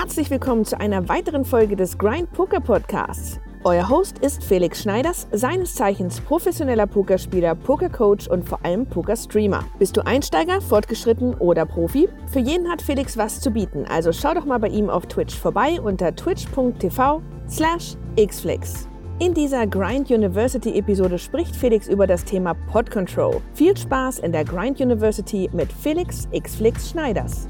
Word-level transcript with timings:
Herzlich 0.00 0.30
willkommen 0.30 0.64
zu 0.64 0.78
einer 0.78 1.08
weiteren 1.08 1.44
Folge 1.44 1.74
des 1.74 1.98
Grind 1.98 2.32
Poker 2.32 2.60
Podcasts. 2.60 3.40
Euer 3.64 3.88
Host 3.88 4.18
ist 4.20 4.44
Felix 4.44 4.80
Schneiders, 4.82 5.26
seines 5.32 5.74
Zeichens 5.74 6.20
professioneller 6.20 6.86
Pokerspieler, 6.86 7.56
Pokercoach 7.56 8.30
und 8.30 8.48
vor 8.48 8.64
allem 8.64 8.86
Pokerstreamer. 8.86 9.64
Bist 9.80 9.96
du 9.96 10.06
Einsteiger, 10.06 10.60
fortgeschritten 10.60 11.34
oder 11.34 11.66
Profi? 11.66 12.08
Für 12.28 12.38
jeden 12.38 12.70
hat 12.70 12.80
Felix 12.80 13.16
was 13.18 13.40
zu 13.40 13.50
bieten, 13.50 13.86
also 13.86 14.12
schau 14.12 14.34
doch 14.34 14.44
mal 14.44 14.58
bei 14.58 14.68
ihm 14.68 14.88
auf 14.88 15.04
Twitch 15.06 15.36
vorbei 15.36 15.80
unter 15.80 16.14
twitch.tv 16.14 17.20
slash 17.48 17.96
xflix. 18.16 18.88
In 19.18 19.34
dieser 19.34 19.66
Grind 19.66 20.12
University 20.12 20.78
Episode 20.78 21.18
spricht 21.18 21.56
Felix 21.56 21.88
über 21.88 22.06
das 22.06 22.24
Thema 22.24 22.54
Pod 22.54 22.88
Control. 22.88 23.40
Viel 23.54 23.76
Spaß 23.76 24.20
in 24.20 24.30
der 24.30 24.44
Grind 24.44 24.80
University 24.80 25.50
mit 25.52 25.72
Felix 25.72 26.28
Xflix 26.30 26.90
Schneiders. 26.90 27.48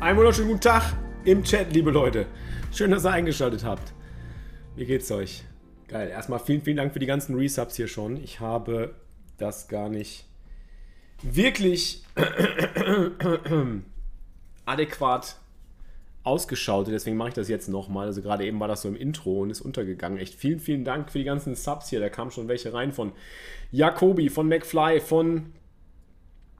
Einen 0.00 0.16
wunderschönen 0.16 0.48
guten 0.48 0.62
Tag 0.62 0.96
im 1.24 1.44
Chat, 1.44 1.74
liebe 1.74 1.90
Leute. 1.90 2.24
Schön, 2.72 2.90
dass 2.90 3.04
ihr 3.04 3.10
eingeschaltet 3.10 3.64
habt. 3.64 3.92
Wie 4.74 4.86
geht's 4.86 5.10
euch? 5.10 5.44
Geil. 5.88 6.08
Erstmal 6.08 6.38
vielen, 6.38 6.62
vielen 6.62 6.78
Dank 6.78 6.94
für 6.94 7.00
die 7.00 7.06
ganzen 7.06 7.34
Resubs 7.34 7.76
hier 7.76 7.86
schon. 7.86 8.16
Ich 8.16 8.40
habe 8.40 8.94
das 9.36 9.68
gar 9.68 9.90
nicht 9.90 10.24
wirklich 11.22 12.02
adäquat 14.64 15.36
ausgeschaut. 16.22 16.88
Deswegen 16.88 17.18
mache 17.18 17.28
ich 17.28 17.34
das 17.34 17.50
jetzt 17.50 17.68
nochmal. 17.68 18.06
Also 18.06 18.22
gerade 18.22 18.46
eben 18.46 18.58
war 18.58 18.68
das 18.68 18.80
so 18.80 18.88
im 18.88 18.96
Intro 18.96 19.42
und 19.42 19.50
ist 19.50 19.60
untergegangen. 19.60 20.18
Echt 20.18 20.34
vielen, 20.34 20.60
vielen 20.60 20.86
Dank 20.86 21.12
für 21.12 21.18
die 21.18 21.24
ganzen 21.24 21.54
Subs 21.54 21.90
hier. 21.90 22.00
Da 22.00 22.08
kamen 22.08 22.30
schon 22.30 22.48
welche 22.48 22.72
rein 22.72 22.92
von 22.92 23.12
Jacobi, 23.70 24.30
von 24.30 24.48
McFly, 24.48 25.00
von 25.00 25.52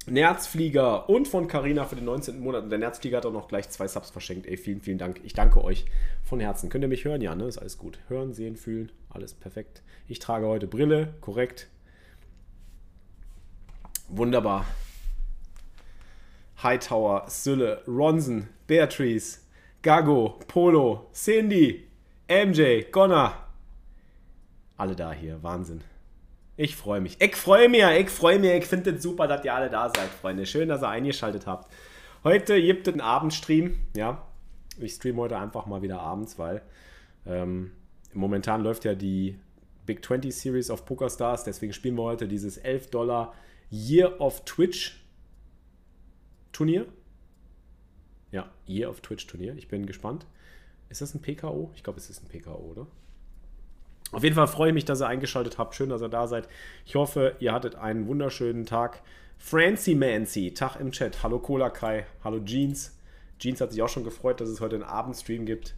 Nerzflieger 0.06 1.09
und 1.09 1.29
von 1.29 1.47
Carina 1.47 1.84
für 1.84 1.95
den 1.95 2.06
19. 2.06 2.41
Monat. 2.41 2.65
Und 2.65 2.70
der 2.70 2.79
Nerzflieger 2.79 3.19
hat 3.19 3.27
auch 3.27 3.33
noch 3.33 3.48
gleich 3.48 3.69
zwei 3.69 3.87
Subs 3.87 4.11
verschenkt. 4.11 4.47
Ey, 4.47 4.56
vielen, 4.56 4.81
vielen 4.81 4.98
Dank. 4.98 5.20
Ich 5.25 5.34
danke 5.34 5.62
euch 5.62 5.84
von 6.25 6.41
Herzen. 6.41 6.70
Könnt 6.70 6.84
ihr 6.84 6.89
mich 6.89 7.05
hören? 7.05 7.20
Ja, 7.20 7.34
ne? 7.34 7.45
Ist 7.45 7.59
alles 7.59 7.79
gut. 7.79 7.98
Hören, 8.09 8.33
sehen, 8.33 8.56
fühlen. 8.56 8.91
Alles 9.11 9.34
perfekt. 9.34 9.83
Ich 10.09 10.19
trage 10.19 10.47
heute 10.47 10.67
Brille. 10.67 11.15
Korrekt. 11.21 11.69
Wunderbar. 14.09 14.65
Hightower, 16.62 17.25
Sülle, 17.28 17.83
Ronson, 17.87 18.48
Beatrice, 18.67 19.41
Gago, 19.83 20.41
Polo, 20.47 21.11
Cindy, 21.15 21.89
MJ, 22.28 22.91
Gonna. 22.91 23.47
Alle 24.77 24.97
da 24.97 25.12
hier. 25.12 25.43
Wahnsinn. 25.43 25.83
Ich 26.62 26.77
freue 26.77 27.00
mich. 27.00 27.19
Ich 27.22 27.36
freue 27.36 27.70
mich, 27.70 27.83
ich 27.83 28.11
freue 28.11 28.39
mich. 28.39 28.50
Ich 28.50 28.66
finde 28.66 28.91
es 28.91 29.03
super, 29.03 29.27
dass 29.27 29.42
ihr 29.47 29.55
alle 29.55 29.70
da 29.70 29.89
seid, 29.89 30.11
Freunde. 30.11 30.44
Schön, 30.44 30.69
dass 30.69 30.83
ihr 30.83 30.91
eingeschaltet 30.91 31.47
habt. 31.47 31.72
Heute 32.22 32.61
gibt 32.61 32.86
es 32.86 32.92
einen 32.92 33.00
Abendstream. 33.00 33.78
Ja, 33.97 34.28
ich 34.78 34.92
streame 34.92 35.22
heute 35.22 35.38
einfach 35.38 35.64
mal 35.64 35.81
wieder 35.81 36.00
abends, 36.00 36.38
weil 36.38 36.61
ähm, 37.25 37.72
momentan 38.12 38.62
läuft 38.62 38.84
ja 38.84 38.94
die 38.94 39.38
Big 39.86 40.05
20 40.05 40.36
Series 40.36 40.70
of 40.70 40.84
PokerStars. 40.84 41.44
Deswegen 41.44 41.72
spielen 41.72 41.94
wir 41.94 42.03
heute 42.03 42.28
dieses 42.28 42.58
11 42.58 42.91
Dollar 42.91 43.33
Year 43.70 44.20
of 44.20 44.44
Twitch 44.44 45.03
Turnier. 46.53 46.84
Ja, 48.33 48.50
Year 48.69 48.91
of 48.91 49.00
Twitch 49.00 49.27
Turnier. 49.27 49.56
Ich 49.56 49.69
bin 49.69 49.86
gespannt. 49.86 50.27
Ist 50.91 51.00
das 51.00 51.14
ein 51.14 51.22
PKO? 51.22 51.70
Ich 51.75 51.83
glaube, 51.83 51.98
es 51.98 52.11
ist 52.11 52.22
ein 52.22 52.28
PKO, 52.28 52.58
oder? 52.70 52.86
Auf 54.12 54.25
jeden 54.25 54.34
Fall 54.34 54.48
freue 54.48 54.69
ich 54.70 54.75
mich, 54.75 54.84
dass 54.84 55.00
ihr 55.00 55.06
eingeschaltet 55.06 55.58
habt. 55.58 55.75
Schön, 55.75 55.91
dass 55.91 56.03
ihr 56.03 56.08
da 56.08 56.27
seid. 56.27 56.48
Ich 56.84 56.97
hoffe, 56.97 57.36
ihr 57.39 57.53
hattet 57.53 57.77
einen 57.77 58.06
wunderschönen 58.06 58.66
Tag. 58.66 59.03
Francie 59.39 59.94
Mancy, 59.94 60.53
Tag 60.53 60.77
im 60.77 60.92
Chat. 60.92 61.22
Hallo 61.22 61.38
Cola 61.38 61.71
Kai, 61.71 62.06
hallo 62.25 62.41
Jeans. 62.41 62.97
Jeans 63.38 63.60
hat 63.60 63.72
sich 63.72 63.81
auch 63.81 63.88
schon 63.88 64.04
gefreut, 64.04 64.41
dass 64.41 64.48
es 64.48 64.60
heute 64.60 64.76
einen 64.76 64.84
Abendstream 64.84 65.47
gibt. 65.47 65.75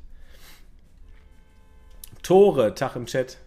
Tore, 2.23 2.75
Tag 2.75 2.97
im 2.97 3.07
Chat. 3.07 3.39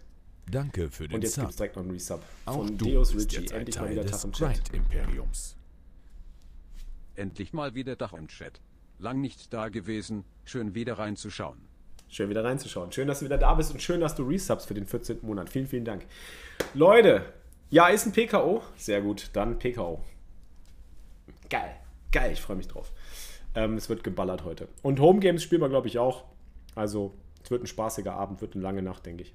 Danke 0.50 0.90
für 0.90 1.08
den 1.08 1.16
Und 1.16 1.22
jetzt 1.22 1.36
gibt 1.36 1.50
es 1.50 1.56
direkt 1.56 1.76
noch 1.76 1.82
einen 1.82 1.90
Resub 1.90 2.22
Auch 2.44 2.66
von 2.66 2.78
du 2.78 2.84
Deus 2.84 3.12
bist 3.12 3.32
Ritchie. 3.36 3.52
Endlich 3.52 3.78
mal 3.78 3.90
wieder 3.90 4.06
Tag 4.06 4.24
im 4.24 4.32
Chat. 4.32 4.70
Grind-Imperiums. 4.70 5.56
Endlich 7.16 7.52
mal 7.52 7.74
wieder 7.74 7.96
Dach 7.96 8.12
im 8.12 8.28
Chat. 8.28 8.60
Lang 8.98 9.20
nicht 9.20 9.52
da 9.52 9.68
gewesen, 9.68 10.24
schön 10.44 10.74
wieder 10.74 10.98
reinzuschauen. 10.98 11.58
Schön 12.08 12.30
wieder 12.30 12.44
reinzuschauen. 12.44 12.92
Schön, 12.92 13.08
dass 13.08 13.20
du 13.20 13.24
wieder 13.24 13.38
da 13.38 13.54
bist 13.54 13.72
und 13.72 13.82
schön, 13.82 14.00
dass 14.00 14.14
du 14.14 14.24
resubs 14.26 14.64
für 14.64 14.74
den 14.74 14.86
14. 14.86 15.18
Monat. 15.22 15.50
Vielen, 15.50 15.66
vielen 15.66 15.84
Dank. 15.84 16.06
Leute, 16.74 17.22
ja, 17.70 17.88
ist 17.88 18.06
ein 18.06 18.12
PKO. 18.12 18.62
Sehr 18.76 19.00
gut, 19.00 19.30
dann 19.32 19.58
PKO. 19.58 20.00
Geil. 21.50 21.76
Geil, 22.12 22.32
ich 22.32 22.40
freue 22.40 22.56
mich 22.56 22.68
drauf. 22.68 22.92
Ähm, 23.54 23.76
es 23.76 23.88
wird 23.88 24.04
geballert 24.04 24.44
heute. 24.44 24.68
Und 24.82 25.00
Home 25.00 25.20
Games 25.20 25.42
spielen 25.42 25.60
wir, 25.60 25.68
glaube 25.68 25.88
ich, 25.88 25.98
auch. 25.98 26.24
Also, 26.74 27.14
es 27.42 27.50
wird 27.50 27.64
ein 27.64 27.66
spaßiger 27.66 28.12
Abend, 28.12 28.40
wird 28.40 28.54
eine 28.54 28.62
lange 28.62 28.82
Nacht, 28.82 29.06
denke 29.06 29.22
ich. 29.22 29.34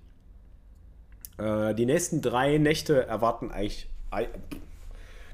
Äh, 1.38 1.73
die 1.75 1.85
nächsten 1.85 2.21
drei 2.21 2.57
Nächte 2.57 3.05
erwarten 3.05 3.51
eigentlich. 3.51 3.89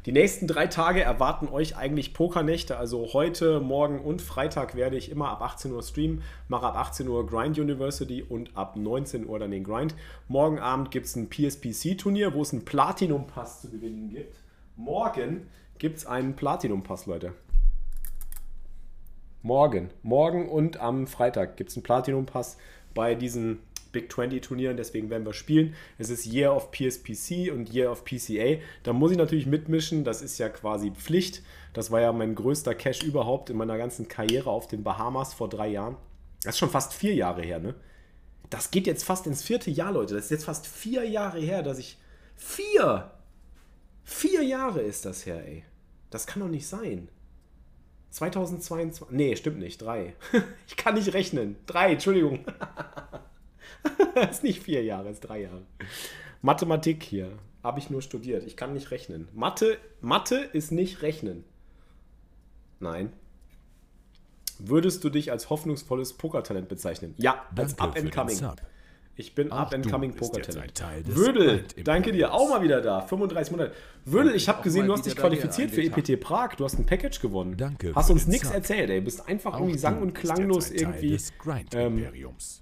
Die 0.05 0.11
nächsten 0.11 0.47
drei 0.47 0.67
Tage 0.67 1.01
erwarten 1.01 1.47
euch 1.49 1.75
eigentlich 1.75 2.13
Pokernächte. 2.13 2.77
Also 2.77 3.13
heute, 3.13 3.59
morgen 3.59 3.99
und 3.99 4.21
Freitag 4.21 4.75
werde 4.75 4.95
ich 4.95 5.11
immer 5.11 5.29
ab 5.29 5.41
18 5.41 5.71
Uhr 5.73 5.83
streamen. 5.83 6.21
Mache 6.47 6.67
ab 6.67 6.75
18 6.75 7.07
Uhr 7.07 7.25
Grind 7.25 7.59
University 7.59 8.23
und 8.23 8.55
ab 8.55 8.75
19 8.77 9.27
Uhr 9.27 9.39
dann 9.39 9.51
den 9.51 9.63
Grind. 9.63 9.95
Morgen 10.27 10.59
Abend 10.59 10.91
gibt 10.91 11.07
es 11.07 11.15
ein 11.15 11.29
PSPC-Turnier, 11.29 12.33
wo 12.33 12.41
es 12.41 12.53
einen 12.53 12.63
Platinum-Pass 12.63 13.61
zu 13.61 13.69
gewinnen 13.69 14.09
gibt. 14.09 14.37
Morgen 14.75 15.47
gibt 15.77 15.97
es 15.97 16.05
einen 16.05 16.35
Platinum-Pass, 16.35 17.05
Leute. 17.05 17.33
Morgen. 19.41 19.89
Morgen 20.03 20.47
und 20.49 20.79
am 20.79 21.07
Freitag 21.07 21.57
gibt 21.57 21.71
es 21.71 21.75
einen 21.75 21.83
Platinum-Pass 21.83 22.57
bei 22.93 23.15
diesen 23.15 23.59
Big 23.97 24.11
20 24.11 24.43
Turnieren, 24.43 24.77
deswegen 24.77 25.09
werden 25.09 25.25
wir 25.25 25.33
spielen. 25.33 25.73
Es 25.97 26.11
ist 26.11 26.27
Year 26.27 26.55
of 26.55 26.69
PSPC 26.69 27.51
und 27.51 27.73
Year 27.73 27.91
of 27.91 28.05
PCA. 28.05 28.59
Da 28.83 28.93
muss 28.93 29.09
ich 29.09 29.17
natürlich 29.17 29.47
mitmischen, 29.47 30.03
das 30.03 30.21
ist 30.21 30.37
ja 30.37 30.49
quasi 30.49 30.91
Pflicht. 30.91 31.41
Das 31.73 31.89
war 31.89 31.99
ja 31.99 32.13
mein 32.13 32.35
größter 32.35 32.75
Cash 32.75 33.01
überhaupt 33.01 33.49
in 33.49 33.57
meiner 33.57 33.79
ganzen 33.79 34.07
Karriere 34.07 34.51
auf 34.51 34.67
den 34.67 34.83
Bahamas 34.83 35.33
vor 35.33 35.49
drei 35.49 35.69
Jahren. 35.69 35.97
Das 36.43 36.53
ist 36.53 36.59
schon 36.59 36.69
fast 36.69 36.93
vier 36.93 37.15
Jahre 37.15 37.41
her, 37.41 37.57
ne? 37.57 37.73
Das 38.51 38.69
geht 38.69 38.85
jetzt 38.85 39.03
fast 39.03 39.25
ins 39.25 39.41
vierte 39.41 39.71
Jahr, 39.71 39.91
Leute. 39.91 40.13
Das 40.13 40.25
ist 40.25 40.31
jetzt 40.31 40.45
fast 40.45 40.67
vier 40.67 41.03
Jahre 41.03 41.39
her, 41.39 41.63
dass 41.63 41.79
ich. 41.79 41.97
Vier! 42.35 43.11
Vier 44.03 44.43
Jahre 44.43 44.81
ist 44.81 45.05
das 45.05 45.25
her, 45.25 45.43
ey. 45.43 45.63
Das 46.11 46.27
kann 46.27 46.43
doch 46.43 46.47
nicht 46.47 46.67
sein. 46.67 47.09
2022. 48.11 49.15
Nee, 49.15 49.35
stimmt 49.35 49.57
nicht. 49.57 49.81
Drei. 49.81 50.13
Ich 50.67 50.77
kann 50.77 50.95
nicht 50.95 51.13
rechnen. 51.13 51.57
Drei, 51.65 51.93
Entschuldigung. 51.93 52.45
Das 54.15 54.31
ist 54.31 54.43
nicht 54.43 54.63
vier 54.63 54.83
Jahre, 54.83 55.09
ist 55.09 55.21
drei 55.21 55.41
Jahre. 55.41 55.61
Mathematik 56.41 57.03
hier. 57.03 57.31
Habe 57.63 57.79
ich 57.79 57.89
nur 57.89 58.01
studiert. 58.01 58.45
Ich 58.45 58.55
kann 58.55 58.73
nicht 58.73 58.91
rechnen. 58.91 59.27
Mathe, 59.33 59.77
Mathe 60.01 60.35
ist 60.35 60.71
nicht 60.71 61.01
rechnen. 61.01 61.43
Nein. 62.79 63.11
Würdest 64.59 65.03
du 65.03 65.09
dich 65.09 65.31
als 65.31 65.49
hoffnungsvolles 65.49 66.13
Pokertalent 66.13 66.67
bezeichnen? 66.67 67.13
Ja, 67.17 67.45
als 67.55 67.75
Danke 67.75 67.99
up 67.99 68.03
and 68.03 68.11
coming. 68.11 68.57
Ich 69.19 69.33
bin 69.33 69.51
up 69.51 69.73
and 69.73 69.89
coming 69.89 70.13
Pokertalent. 70.13 70.79
Würdel, 71.07 71.63
danke 71.83 72.11
dir. 72.11 72.33
Auch 72.33 72.49
mal 72.49 72.61
wieder 72.61 72.81
da. 72.81 73.01
35 73.01 73.51
Monate. 73.51 73.73
Würdel, 74.05 74.35
ich 74.35 74.47
habe 74.47 74.61
gesehen, 74.61 74.85
du 74.85 74.93
hast 74.93 75.07
dich 75.07 75.15
qualifiziert 75.15 75.71
für. 75.71 75.81
EPT 75.81 76.19
Prag. 76.19 76.55
Du 76.55 76.63
hast 76.63 76.77
ein 76.77 76.85
Package 76.85 77.19
gewonnen. 77.19 77.57
Danke 77.57 77.93
Hast 77.95 78.11
uns 78.11 78.27
nichts 78.27 78.51
erzählt, 78.51 78.91
ey. 78.91 79.01
Bist 79.01 79.27
einfach 79.27 79.55
irgendwie 79.59 79.77
sang- 79.79 80.01
und 80.01 80.13
klanglos 80.13 80.69
irgendwie. 80.69 81.17
Grind-Imperiums. 81.39 82.61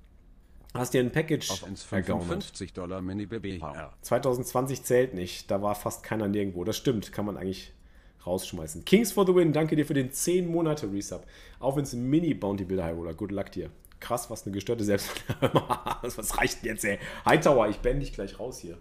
Hast 0.76 0.94
dir 0.94 1.00
ein 1.00 1.12
Package 1.12 1.52
Auf 1.52 1.64
uns 1.64 1.90
ergaunert. 1.92 2.26
55 2.26 2.74
Dollar 2.74 3.02
Mini 3.02 3.26
BBHR. 3.26 3.94
2020 4.02 4.84
zählt 4.84 5.14
nicht. 5.14 5.50
Da 5.50 5.62
war 5.62 5.74
fast 5.74 6.04
keiner 6.04 6.28
nirgendwo. 6.28 6.64
Das 6.66 6.76
stimmt, 6.76 7.12
kann 7.14 7.26
man 7.26 7.38
eigentlich 7.38 7.74
rausschmeißen. 8.26 8.84
Kings 8.84 9.12
for 9.14 9.26
the 9.26 9.34
win, 9.34 9.54
danke 9.54 9.76
dir 9.76 9.86
für 9.86 9.94
den 9.94 10.12
10 10.12 10.48
Monate 10.48 10.92
Resub. 10.92 11.26
Auch 11.60 11.78
wenn 11.78 11.84
es 11.84 11.94
ein 11.94 12.10
Mini-Bounty 12.10 12.66
Builder 12.66 12.86
High 12.86 12.96
Roller. 12.96 13.14
Good 13.14 13.32
luck 13.32 13.52
dir. 13.52 13.70
Krass, 14.00 14.30
was 14.30 14.46
eine 14.46 14.54
gestörte 14.54 14.84
Selbst. 14.84 15.12
was 16.02 16.38
reicht 16.38 16.64
denn 16.64 16.72
jetzt, 16.72 16.84
ey? 16.84 17.00
Hightower, 17.26 17.70
ich 17.70 17.78
bann 17.78 18.00
dich 18.00 18.14
gleich 18.14 18.40
raus 18.40 18.60
hier. 18.60 18.78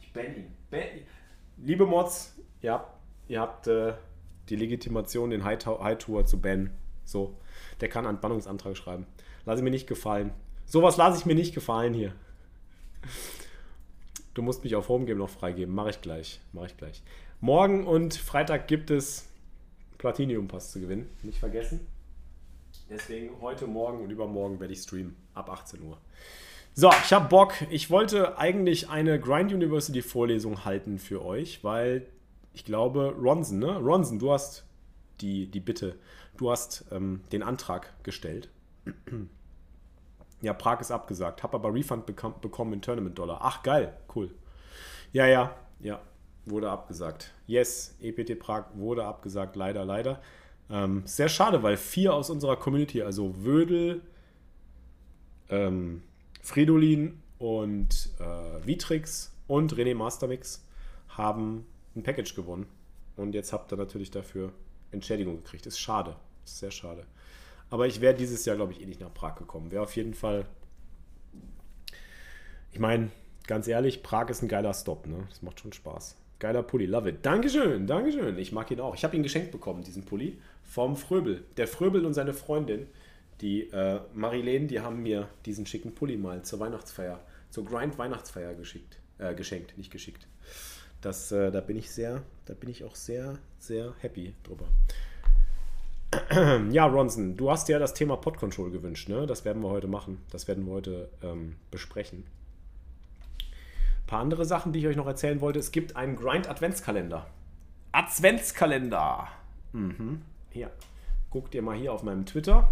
Ich 0.00 0.12
bann 0.12 0.34
ihn. 0.34 0.52
Ihn. 0.72 1.06
Liebe 1.58 1.86
Mods, 1.86 2.34
ihr 2.60 2.72
habt, 2.72 2.98
ihr 3.28 3.40
habt 3.40 3.66
äh, 3.68 3.92
die 4.48 4.56
Legitimation, 4.56 5.30
den 5.30 5.44
Hightower 5.44 6.24
zu 6.26 6.40
bannen. 6.40 6.70
So, 7.04 7.36
der 7.80 7.88
kann 7.88 8.06
einen 8.06 8.20
Bannungsantrag 8.20 8.76
schreiben. 8.76 9.06
Lass 9.44 9.58
ich 9.58 9.64
mir 9.64 9.70
nicht 9.70 9.86
gefallen. 9.86 10.32
Sowas 10.70 10.96
lasse 10.96 11.18
ich 11.18 11.26
mir 11.26 11.34
nicht 11.34 11.52
gefallen 11.52 11.94
hier. 11.94 12.12
Du 14.34 14.42
musst 14.42 14.62
mich 14.62 14.76
auf 14.76 14.88
Homegame 14.88 15.18
noch 15.18 15.28
freigeben. 15.28 15.74
Mache 15.74 15.90
ich 15.90 16.00
gleich. 16.00 16.40
Mache 16.52 16.66
ich 16.66 16.76
gleich. 16.76 17.02
Morgen 17.40 17.88
und 17.88 18.14
Freitag 18.14 18.68
gibt 18.68 18.92
es 18.92 19.26
Platinum 19.98 20.46
Pass 20.46 20.70
zu 20.70 20.78
gewinnen. 20.78 21.10
Nicht 21.24 21.38
vergessen. 21.38 21.80
Deswegen 22.88 23.40
heute, 23.40 23.66
morgen 23.66 24.00
und 24.04 24.10
übermorgen 24.10 24.60
werde 24.60 24.72
ich 24.72 24.78
streamen. 24.78 25.16
Ab 25.34 25.50
18 25.50 25.82
Uhr. 25.82 25.98
So, 26.74 26.88
ich 27.02 27.12
habe 27.12 27.28
Bock. 27.28 27.54
Ich 27.70 27.90
wollte 27.90 28.38
eigentlich 28.38 28.88
eine 28.88 29.18
Grind 29.18 29.52
University 29.52 30.02
Vorlesung 30.02 30.64
halten 30.64 31.00
für 31.00 31.24
euch, 31.24 31.64
weil 31.64 32.06
ich 32.52 32.64
glaube, 32.64 33.16
Ronson, 33.20 33.58
ne? 33.58 33.76
Ronson, 33.76 34.20
du 34.20 34.30
hast 34.30 34.64
die, 35.20 35.48
die 35.48 35.58
Bitte. 35.58 35.98
du 36.36 36.48
hast 36.48 36.84
ähm, 36.92 37.22
den 37.32 37.42
Antrag 37.42 37.92
gestellt. 38.04 38.48
Ja, 40.42 40.52
Prag 40.52 40.80
ist 40.80 40.90
abgesagt. 40.90 41.42
Hab 41.42 41.54
aber 41.54 41.72
Refund 41.72 42.06
bekam, 42.06 42.34
bekommen 42.40 42.72
in 42.74 42.82
Tournament-Dollar. 42.82 43.38
Ach, 43.42 43.62
geil. 43.62 43.96
Cool. 44.14 44.30
Ja, 45.12 45.26
ja, 45.26 45.54
ja. 45.80 46.00
Wurde 46.46 46.70
abgesagt. 46.70 47.32
Yes, 47.46 47.96
EPT 48.00 48.38
Prag 48.38 48.64
wurde 48.74 49.04
abgesagt. 49.04 49.56
Leider, 49.56 49.84
leider. 49.84 50.20
Ähm, 50.70 51.02
sehr 51.04 51.28
schade, 51.28 51.62
weil 51.62 51.76
vier 51.76 52.14
aus 52.14 52.30
unserer 52.30 52.56
Community, 52.56 53.02
also 53.02 53.44
Wödel, 53.44 54.02
ähm, 55.50 56.02
Fridolin 56.42 57.20
und 57.38 58.10
äh, 58.20 58.66
Vitrix 58.66 59.34
und 59.48 59.74
René 59.74 59.94
Mastermix 59.94 60.64
haben 61.08 61.66
ein 61.94 62.02
Package 62.02 62.34
gewonnen. 62.34 62.66
Und 63.16 63.34
jetzt 63.34 63.52
habt 63.52 63.72
ihr 63.72 63.76
natürlich 63.76 64.10
dafür 64.10 64.52
Entschädigung 64.92 65.42
gekriegt. 65.42 65.66
Ist 65.66 65.78
schade. 65.78 66.16
Ist 66.44 66.58
sehr 66.58 66.70
schade. 66.70 67.04
Aber 67.70 67.86
ich 67.86 68.00
wäre 68.00 68.14
dieses 68.14 68.44
Jahr, 68.44 68.56
glaube 68.56 68.72
ich, 68.72 68.82
eh 68.82 68.86
nicht 68.86 69.00
nach 69.00 69.14
Prag 69.14 69.36
gekommen. 69.36 69.70
Wäre 69.70 69.82
auf 69.82 69.94
jeden 69.96 70.14
Fall. 70.14 70.44
Ich 72.72 72.78
meine, 72.78 73.10
ganz 73.46 73.68
ehrlich, 73.68 74.02
Prag 74.02 74.28
ist 74.28 74.42
ein 74.42 74.48
geiler 74.48 74.74
Stop, 74.74 75.06
ne? 75.06 75.24
Das 75.28 75.42
macht 75.42 75.60
schon 75.60 75.72
Spaß. 75.72 76.16
Geiler 76.40 76.62
Pulli, 76.62 76.86
love 76.86 77.08
it. 77.08 77.18
Dankeschön, 77.22 77.86
Dankeschön. 77.86 78.38
Ich 78.38 78.50
mag 78.50 78.70
ihn 78.70 78.80
auch. 78.80 78.94
Ich 78.94 79.04
habe 79.04 79.14
ihn 79.14 79.22
geschenkt 79.22 79.52
bekommen, 79.52 79.82
diesen 79.82 80.04
Pulli, 80.04 80.38
vom 80.64 80.96
Fröbel. 80.96 81.44
Der 81.56 81.68
Fröbel 81.68 82.06
und 82.06 82.14
seine 82.14 82.32
Freundin, 82.32 82.86
die 83.40 83.70
äh, 83.70 84.00
Marilene, 84.14 84.66
die 84.66 84.80
haben 84.80 85.02
mir 85.02 85.28
diesen 85.44 85.66
schicken 85.66 85.94
Pulli 85.94 86.16
mal 86.16 86.42
zur 86.42 86.60
Weihnachtsfeier, 86.60 87.20
zur 87.50 87.64
Grind-Weihnachtsfeier 87.66 88.54
geschickt. 88.54 88.98
Äh, 89.18 89.34
geschenkt, 89.34 89.76
nicht 89.76 89.90
geschickt. 89.90 90.26
Das, 91.02 91.30
äh, 91.30 91.50
da 91.50 91.60
bin 91.60 91.76
ich 91.76 91.90
sehr, 91.90 92.22
da 92.46 92.54
bin 92.54 92.70
ich 92.70 92.84
auch 92.84 92.94
sehr, 92.94 93.38
sehr 93.58 93.94
happy 94.00 94.34
drüber. 94.42 94.66
Ja, 96.70 96.86
Ronson, 96.86 97.36
du 97.36 97.50
hast 97.50 97.68
ja 97.68 97.78
das 97.78 97.94
Thema 97.94 98.16
Pod 98.16 98.36
Control 98.36 98.70
gewünscht, 98.70 99.08
ne? 99.08 99.26
Das 99.26 99.44
werden 99.44 99.62
wir 99.62 99.70
heute 99.70 99.86
machen. 99.86 100.22
Das 100.30 100.48
werden 100.48 100.66
wir 100.66 100.72
heute 100.72 101.08
ähm, 101.22 101.56
besprechen. 101.70 102.24
Ein 104.00 104.06
paar 104.06 104.20
andere 104.20 104.44
Sachen, 104.44 104.72
die 104.72 104.80
ich 104.80 104.86
euch 104.86 104.96
noch 104.96 105.06
erzählen 105.06 105.40
wollte. 105.40 105.58
Es 105.58 105.70
gibt 105.70 105.96
einen 105.96 106.16
Grind 106.16 106.48
Adventskalender. 106.48 107.26
Adventskalender. 107.92 109.28
Mhm. 109.72 110.22
Hier. 110.50 110.70
Guckt 111.30 111.54
ihr 111.54 111.62
mal 111.62 111.76
hier 111.76 111.92
auf 111.92 112.02
meinem 112.02 112.26
Twitter. 112.26 112.70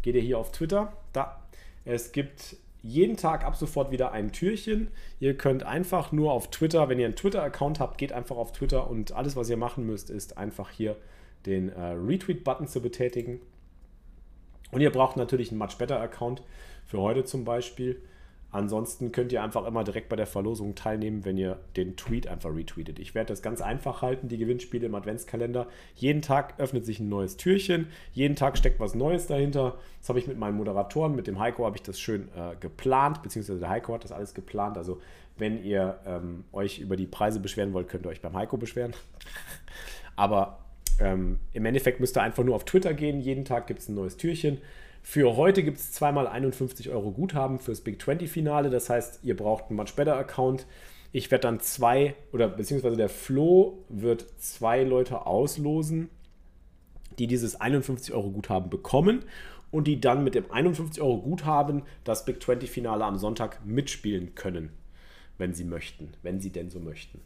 Geht 0.00 0.14
ihr 0.14 0.22
hier 0.22 0.38
auf 0.38 0.50
Twitter. 0.52 0.92
Da. 1.12 1.42
Es 1.84 2.12
gibt 2.12 2.56
jeden 2.82 3.16
Tag 3.16 3.44
ab 3.44 3.56
sofort 3.56 3.90
wieder 3.90 4.12
ein 4.12 4.32
Türchen. 4.32 4.88
Ihr 5.20 5.36
könnt 5.36 5.64
einfach 5.64 6.12
nur 6.12 6.32
auf 6.32 6.50
Twitter, 6.50 6.88
wenn 6.88 6.98
ihr 6.98 7.06
einen 7.06 7.16
Twitter-Account 7.16 7.80
habt, 7.80 7.98
geht 7.98 8.12
einfach 8.12 8.36
auf 8.36 8.52
Twitter 8.52 8.88
und 8.88 9.12
alles, 9.12 9.36
was 9.36 9.50
ihr 9.50 9.56
machen 9.56 9.84
müsst, 9.84 10.08
ist 10.08 10.38
einfach 10.38 10.70
hier 10.70 10.96
den 11.46 11.70
äh, 11.70 11.80
Retweet-Button 11.80 12.66
zu 12.66 12.80
betätigen. 12.80 13.40
Und 14.72 14.80
ihr 14.80 14.90
braucht 14.90 15.16
natürlich 15.16 15.50
einen 15.50 15.58
Much 15.58 15.78
Better 15.78 16.00
Account 16.00 16.42
für 16.84 17.00
heute 17.00 17.24
zum 17.24 17.44
Beispiel. 17.44 18.00
Ansonsten 18.52 19.12
könnt 19.12 19.32
ihr 19.32 19.42
einfach 19.42 19.66
immer 19.66 19.84
direkt 19.84 20.08
bei 20.08 20.16
der 20.16 20.26
Verlosung 20.26 20.74
teilnehmen, 20.74 21.24
wenn 21.24 21.36
ihr 21.36 21.58
den 21.76 21.96
Tweet 21.96 22.26
einfach 22.26 22.54
retweetet. 22.54 22.98
Ich 22.98 23.14
werde 23.14 23.28
das 23.28 23.42
ganz 23.42 23.60
einfach 23.60 24.02
halten, 24.02 24.28
die 24.28 24.38
Gewinnspiele 24.38 24.86
im 24.86 24.94
Adventskalender. 24.94 25.66
Jeden 25.94 26.22
Tag 26.22 26.54
öffnet 26.58 26.86
sich 26.86 27.00
ein 27.00 27.08
neues 27.08 27.36
Türchen, 27.36 27.88
jeden 28.12 28.34
Tag 28.34 28.56
steckt 28.56 28.80
was 28.80 28.94
Neues 28.94 29.26
dahinter. 29.26 29.76
Das 30.00 30.08
habe 30.08 30.20
ich 30.20 30.26
mit 30.26 30.38
meinen 30.38 30.56
Moderatoren, 30.56 31.14
mit 31.14 31.26
dem 31.26 31.38
Heiko 31.38 31.66
habe 31.66 31.76
ich 31.76 31.82
das 31.82 32.00
schön 32.00 32.28
äh, 32.34 32.56
geplant, 32.58 33.22
beziehungsweise 33.22 33.58
der 33.58 33.68
Heiko 33.68 33.92
hat 33.92 34.04
das 34.04 34.12
alles 34.12 34.32
geplant. 34.32 34.78
Also 34.78 35.00
wenn 35.36 35.62
ihr 35.62 35.98
ähm, 36.06 36.44
euch 36.52 36.78
über 36.78 36.96
die 36.96 37.06
Preise 37.06 37.40
beschweren 37.40 37.74
wollt, 37.74 37.88
könnt 37.88 38.06
ihr 38.06 38.10
euch 38.10 38.22
beim 38.22 38.36
Heiko 38.36 38.56
beschweren. 38.56 38.94
Aber 40.16 40.65
ähm, 40.98 41.38
im 41.52 41.64
Endeffekt 41.64 42.00
müsst 42.00 42.16
ihr 42.16 42.22
einfach 42.22 42.44
nur 42.44 42.54
auf 42.54 42.64
Twitter 42.64 42.94
gehen. 42.94 43.20
Jeden 43.20 43.44
Tag 43.44 43.66
gibt 43.66 43.80
es 43.80 43.88
ein 43.88 43.94
neues 43.94 44.16
Türchen. 44.16 44.58
Für 45.02 45.36
heute 45.36 45.62
gibt 45.62 45.78
es 45.78 45.92
zweimal 45.92 46.26
51 46.26 46.90
Euro 46.90 47.12
Guthaben 47.12 47.58
fürs 47.58 47.80
Big 47.80 48.02
20 48.02 48.28
Finale. 48.28 48.70
Das 48.70 48.90
heißt, 48.90 49.20
ihr 49.22 49.36
braucht 49.36 49.66
einen 49.68 49.76
Much 49.76 49.94
Better 49.94 50.16
Account. 50.16 50.66
Ich 51.12 51.30
werde 51.30 51.42
dann 51.42 51.60
zwei, 51.60 52.14
oder 52.32 52.48
beziehungsweise 52.48 52.96
der 52.96 53.08
Flo 53.08 53.84
wird 53.88 54.26
zwei 54.38 54.82
Leute 54.82 55.24
auslosen, 55.24 56.10
die 57.18 57.26
dieses 57.26 57.60
51 57.60 58.12
Euro 58.12 58.30
Guthaben 58.30 58.68
bekommen 58.68 59.24
und 59.70 59.86
die 59.86 60.00
dann 60.00 60.24
mit 60.24 60.34
dem 60.34 60.50
51 60.50 61.00
Euro 61.02 61.18
Guthaben 61.18 61.82
das 62.04 62.24
Big 62.24 62.42
20 62.42 62.68
Finale 62.70 63.04
am 63.04 63.16
Sonntag 63.16 63.64
mitspielen 63.64 64.34
können, 64.34 64.70
wenn 65.38 65.54
sie 65.54 65.64
möchten, 65.64 66.14
wenn 66.22 66.40
sie 66.40 66.50
denn 66.50 66.70
so 66.70 66.80
möchten. 66.80 67.20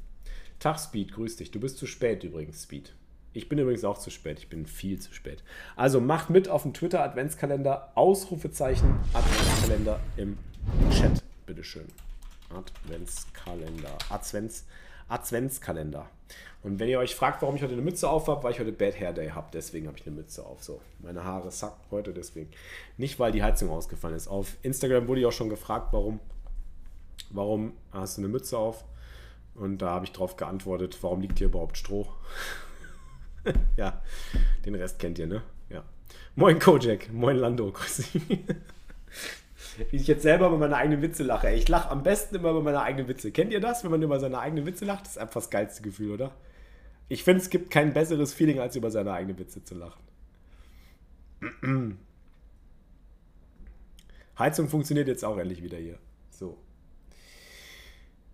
Tag 0.58 0.78
Speed, 0.78 1.12
grüß 1.12 1.37
dich. 1.37 1.50
Du 1.50 1.61
bist 1.61 1.78
zu 1.78 1.87
spät 1.87 2.22
übrigens, 2.25 2.64
Speed. 2.64 2.93
Ich 3.32 3.49
bin 3.49 3.59
übrigens 3.59 3.85
auch 3.85 3.99
zu 3.99 4.11
spät. 4.11 4.38
Ich 4.41 4.49
bin 4.49 4.67
viel 4.67 4.99
zu 4.99 5.15
spät. 5.15 5.44
Also 5.77 6.00
macht 6.00 6.31
mit 6.31 6.49
auf 6.49 6.62
dem 6.62 6.75
Twitter 6.75 7.05
Adventskalender. 7.05 7.93
Ausrufezeichen 7.94 8.99
Adventskalender 9.12 10.00
im 10.17 10.37
Chat. 10.91 11.23
Bitteschön. 11.47 11.87
Adventskalender. 12.53 13.97
Advents, 14.09 14.67
Adventskalender. 15.09 16.09
Und 16.65 16.81
wenn 16.81 16.88
ihr 16.88 16.99
euch 16.99 17.15
fragt, 17.15 17.41
warum 17.43 17.55
ich 17.55 17.62
heute 17.62 17.75
eine 17.75 17.82
Mütze 17.82 18.11
auf 18.11 18.27
habe, 18.27 18.43
weil 18.43 18.53
ich 18.53 18.59
heute 18.59 18.73
Bad 18.73 18.99
Hair 18.99 19.12
Day 19.12 19.29
habe. 19.29 19.47
Deswegen 19.53 19.87
habe 19.87 19.97
ich 19.97 20.06
eine 20.06 20.17
Mütze 20.17 20.44
auf. 20.44 20.65
So, 20.65 20.81
meine 20.99 21.25
Haare 21.25 21.53
sacken 21.53 21.81
heute 21.93 22.12
deswegen. 22.12 22.50
Nicht, 22.97 23.21
weil 23.21 23.31
die 23.31 23.44
Heizung 23.44 23.71
ausgefallen 23.71 24.17
ist. 24.17 24.27
Auf 24.27 24.56
Instagram 24.62 25.06
wurde 25.06 25.21
ich 25.21 25.27
auch 25.27 25.32
schon 25.32 25.49
gefragt, 25.49 25.93
warum, 25.93 26.19
warum 27.31 27.75
hast 27.93 28.19
du 28.19 28.23
eine 28.23 28.29
Mütze 28.29 28.59
auf? 28.59 28.85
Und 29.55 29.79
da 29.79 29.91
habe 29.91 30.05
ich 30.05 30.12
darauf 30.12 30.37
geantwortet, 30.37 30.99
warum 31.03 31.21
liegt 31.21 31.38
hier 31.38 31.47
überhaupt 31.47 31.79
Stroh? 31.79 32.09
ja, 33.77 34.03
den 34.65 34.75
Rest 34.75 34.99
kennt 34.99 35.19
ihr, 35.19 35.27
ne? 35.27 35.43
Ja. 35.69 35.85
Moin 36.35 36.59
Kojak, 36.59 37.13
moin 37.13 37.37
Lando, 37.37 37.71
grüß 37.73 37.97
dich. 37.97 38.39
Wie 39.91 39.97
ich 39.97 40.07
jetzt 40.07 40.23
selber 40.23 40.49
über 40.49 40.59
meine 40.59 40.77
eigenen 40.77 41.03
Witze 41.03 41.23
lache. 41.23 41.51
Ich 41.51 41.69
lache 41.69 41.91
am 41.91 42.03
besten 42.03 42.37
immer 42.37 42.51
über 42.51 42.63
meine 42.63 42.83
eigenen 42.83 43.09
Witze. 43.09 43.31
Kennt 43.33 43.53
ihr 43.53 43.61
das, 43.61 43.83
wenn 43.85 43.91
man 43.91 44.03
über 44.03 44.21
seine 44.21 44.39
eigenen 44.39 44.67
Witze 44.67 44.85
lacht? 44.85 45.03
Das 45.07 45.13
ist 45.13 45.19
einfach 45.19 45.35
das 45.35 45.51
geilste 45.51 45.83
Gefühl, 45.83 46.13
oder? 46.13 46.33
Ich 47.09 47.25
finde, 47.25 47.43
es 47.43 47.51
gibt 47.51 47.71
kein 47.71 47.93
besseres 47.93 48.35
Feeling, 48.35 48.61
als 48.61 48.77
über 48.77 48.91
seine 48.91 49.13
eigenen 49.13 49.39
Witze 49.39 49.65
zu 49.65 49.75
lachen. 49.75 50.03
Heizung 54.39 54.69
funktioniert 54.69 55.09
jetzt 55.09 55.25
auch 55.25 55.39
endlich 55.39 55.63
wieder 55.63 55.79
hier. 55.79 55.99
So. 56.31 56.59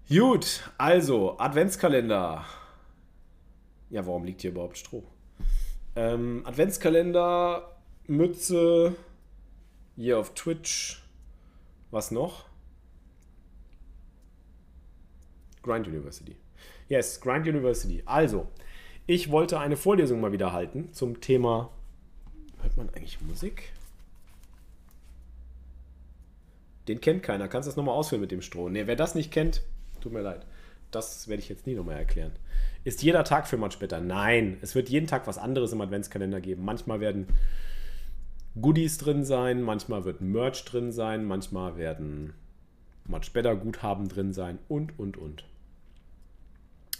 Gut, 0.09 0.71
also 0.79 1.39
Adventskalender. 1.39 2.45
Ja, 3.90 4.07
warum 4.07 4.25
liegt 4.25 4.43
hier 4.43 4.50
überhaupt 4.50 4.78
Stroh? 4.78 5.05
Ähm, 5.95 6.43
Adventskalender, 6.45 7.76
Mütze, 8.07 8.97
hier 9.97 10.19
auf 10.19 10.35
Twitch. 10.35 11.02
Was 11.90 12.11
noch? 12.11 12.47
Grind 15.62 15.87
University. 15.87 16.37
Yes, 16.88 17.21
Grind 17.21 17.47
University. 17.47 18.02
Also, 18.07 18.49
ich 19.07 19.31
wollte 19.31 19.59
eine 19.59 19.76
Vorlesung 19.76 20.21
mal 20.21 20.33
wieder 20.33 20.52
halten 20.52 20.93
zum 20.93 21.21
Thema. 21.21 21.71
Hört 22.61 22.76
man 22.76 22.90
eigentlich 22.90 23.21
Musik? 23.21 23.73
Den 26.88 27.00
kennt 27.00 27.23
keiner. 27.23 27.49
Kannst 27.49 27.66
du 27.66 27.71
das 27.71 27.76
nochmal 27.76 27.95
ausführen 27.95 28.21
mit 28.21 28.31
dem 28.31 28.43
Stroh? 28.43 28.69
Ne, 28.69 28.87
wer 28.87 28.97
das 28.97 29.14
nicht 29.14 29.33
kennt, 29.33 29.62
tut 30.00 30.12
mir 30.12 30.21
leid. 30.21 30.47
Das 30.90 31.28
werde 31.28 31.43
ich 31.43 31.49
jetzt 31.49 31.66
nie 31.66 31.75
nochmal 31.75 31.97
erklären. 31.97 32.33
Ist 32.85 33.02
jeder 33.02 33.25
Tag 33.25 33.49
für 33.49 33.57
Much 33.57 33.78
Better? 33.78 34.00
Nein, 34.00 34.59
es 34.62 34.75
wird 34.75 34.88
jeden 34.88 35.07
Tag 35.07 35.26
was 35.26 35.38
anderes 35.38 35.73
im 35.73 35.81
Adventskalender 35.81 36.40
geben. 36.40 36.64
Manchmal 36.64 37.00
werden 37.00 37.26
Goodies 38.61 38.99
drin 38.99 39.25
sein, 39.25 39.62
manchmal 39.62 40.05
wird 40.05 40.21
Merch 40.21 40.64
drin 40.64 40.93
sein, 40.93 41.25
manchmal 41.25 41.76
werden 41.76 42.33
Much 43.05 43.33
Better 43.33 43.55
Guthaben 43.57 44.09
drin 44.09 44.33
sein 44.33 44.59
und, 44.69 44.99
und, 44.99 45.16
und. 45.16 45.45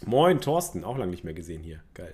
Moin, 0.05 0.41
Thorsten, 0.41 0.83
auch 0.83 0.97
lange 0.97 1.11
nicht 1.11 1.23
mehr 1.23 1.33
gesehen 1.33 1.63
hier. 1.63 1.81
Geil. 1.93 2.13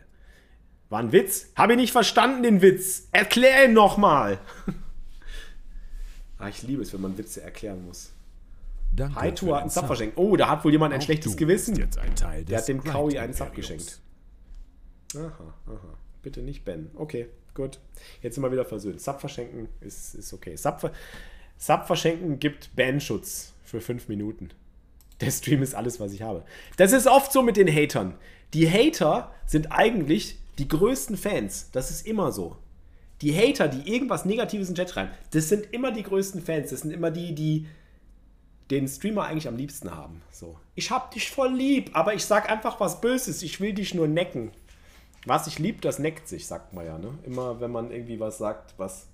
War 0.89 0.99
ein 0.99 1.11
Witz? 1.11 1.51
Habe 1.55 1.73
ich 1.73 1.79
nicht 1.79 1.91
verstanden, 1.91 2.43
den 2.43 2.61
Witz. 2.61 3.09
Erklär 3.11 3.65
ihn 3.65 3.73
nochmal. 3.73 4.39
ah, 6.37 6.47
ich 6.47 6.61
liebe 6.63 6.81
es, 6.81 6.93
wenn 6.93 7.01
man 7.01 7.17
Witze 7.17 7.41
erklären 7.41 7.83
muss. 7.85 8.12
Danke 8.95 9.33
Tour 9.33 9.55
hat 9.55 9.61
einen 9.63 9.69
Sub 9.71 9.87
verschenkt. 9.87 10.17
Oh, 10.17 10.35
da 10.35 10.49
hat 10.49 10.63
wohl 10.63 10.71
jemand 10.71 10.93
ein 10.93 10.99
Auch 10.99 11.03
schlechtes 11.03 11.35
Gewissen. 11.35 11.73
bist 11.73 11.83
jetzt 11.83 11.97
ein 11.97 12.15
Teil 12.15 12.45
Der 12.45 12.59
hat 12.59 12.67
dem 12.67 12.83
Kaui 12.83 13.17
einen 13.17 13.33
Sub 13.33 13.53
geschenkt. 13.53 13.99
Aha, 15.15 15.53
aha. 15.67 15.97
Bitte 16.21 16.41
nicht 16.41 16.63
Ben. 16.65 16.89
Okay, 16.95 17.27
gut. 17.53 17.79
Jetzt 18.21 18.35
sind 18.35 18.43
wir 18.43 18.51
wieder 18.51 18.65
versöhnt. 18.65 19.01
Sub 19.01 19.19
verschenken 19.19 19.67
ist, 19.81 20.15
ist 20.15 20.33
okay. 20.33 20.55
Sub, 20.55 20.79
ver- 20.79 20.91
Sub 21.57 21.85
verschenken 21.85 22.39
gibt 22.39 22.75
Ban-Schutz 22.75 23.53
für 23.63 23.81
fünf 23.81 24.07
Minuten. 24.07 24.49
Der 25.21 25.31
Stream 25.31 25.61
ist 25.61 25.75
alles, 25.75 25.99
was 25.99 26.11
ich 26.13 26.21
habe. 26.21 26.43
Das 26.77 26.91
ist 26.91 27.07
oft 27.07 27.31
so 27.31 27.41
mit 27.43 27.57
den 27.57 27.67
Hatern. 27.67 28.15
Die 28.53 28.69
Hater 28.69 29.33
sind 29.45 29.71
eigentlich 29.71 30.37
die 30.57 30.67
größten 30.67 31.17
Fans. 31.17 31.69
Das 31.71 31.89
ist 31.91 32.05
immer 32.05 32.31
so. 32.31 32.57
Die 33.21 33.33
Hater, 33.35 33.67
die 33.67 33.91
irgendwas 33.93 34.25
Negatives 34.25 34.69
in 34.69 34.75
den 34.75 34.85
Chat 34.85 34.89
schreiben, 34.93 35.11
das 35.31 35.49
sind 35.49 35.71
immer 35.71 35.91
die 35.91 36.03
größten 36.03 36.41
Fans. 36.41 36.71
Das 36.71 36.81
sind 36.81 36.91
immer 36.91 37.09
die, 37.11 37.33
die 37.35 37.67
den 38.71 38.87
Streamer 38.87 39.23
eigentlich 39.23 39.47
am 39.47 39.57
liebsten 39.57 39.91
haben. 39.91 40.21
So. 40.31 40.57
Ich 40.75 40.91
hab 40.91 41.11
dich 41.11 41.29
voll 41.31 41.53
lieb, 41.53 41.91
aber 41.93 42.13
ich 42.13 42.25
sag 42.25 42.49
einfach 42.49 42.79
was 42.79 43.01
Böses. 43.01 43.43
Ich 43.43 43.59
will 43.59 43.73
dich 43.73 43.93
nur 43.93 44.07
necken. 44.07 44.51
Was 45.25 45.47
ich 45.47 45.59
lieb, 45.59 45.81
das 45.81 45.99
neckt 45.99 46.27
sich, 46.27 46.47
sagt 46.47 46.73
man 46.73 46.85
ja. 46.85 46.97
Ne? 46.97 47.17
Immer 47.23 47.61
wenn 47.61 47.71
man 47.71 47.91
irgendwie 47.91 48.19
was 48.19 48.37
sagt, 48.37 48.73
was, 48.77 49.07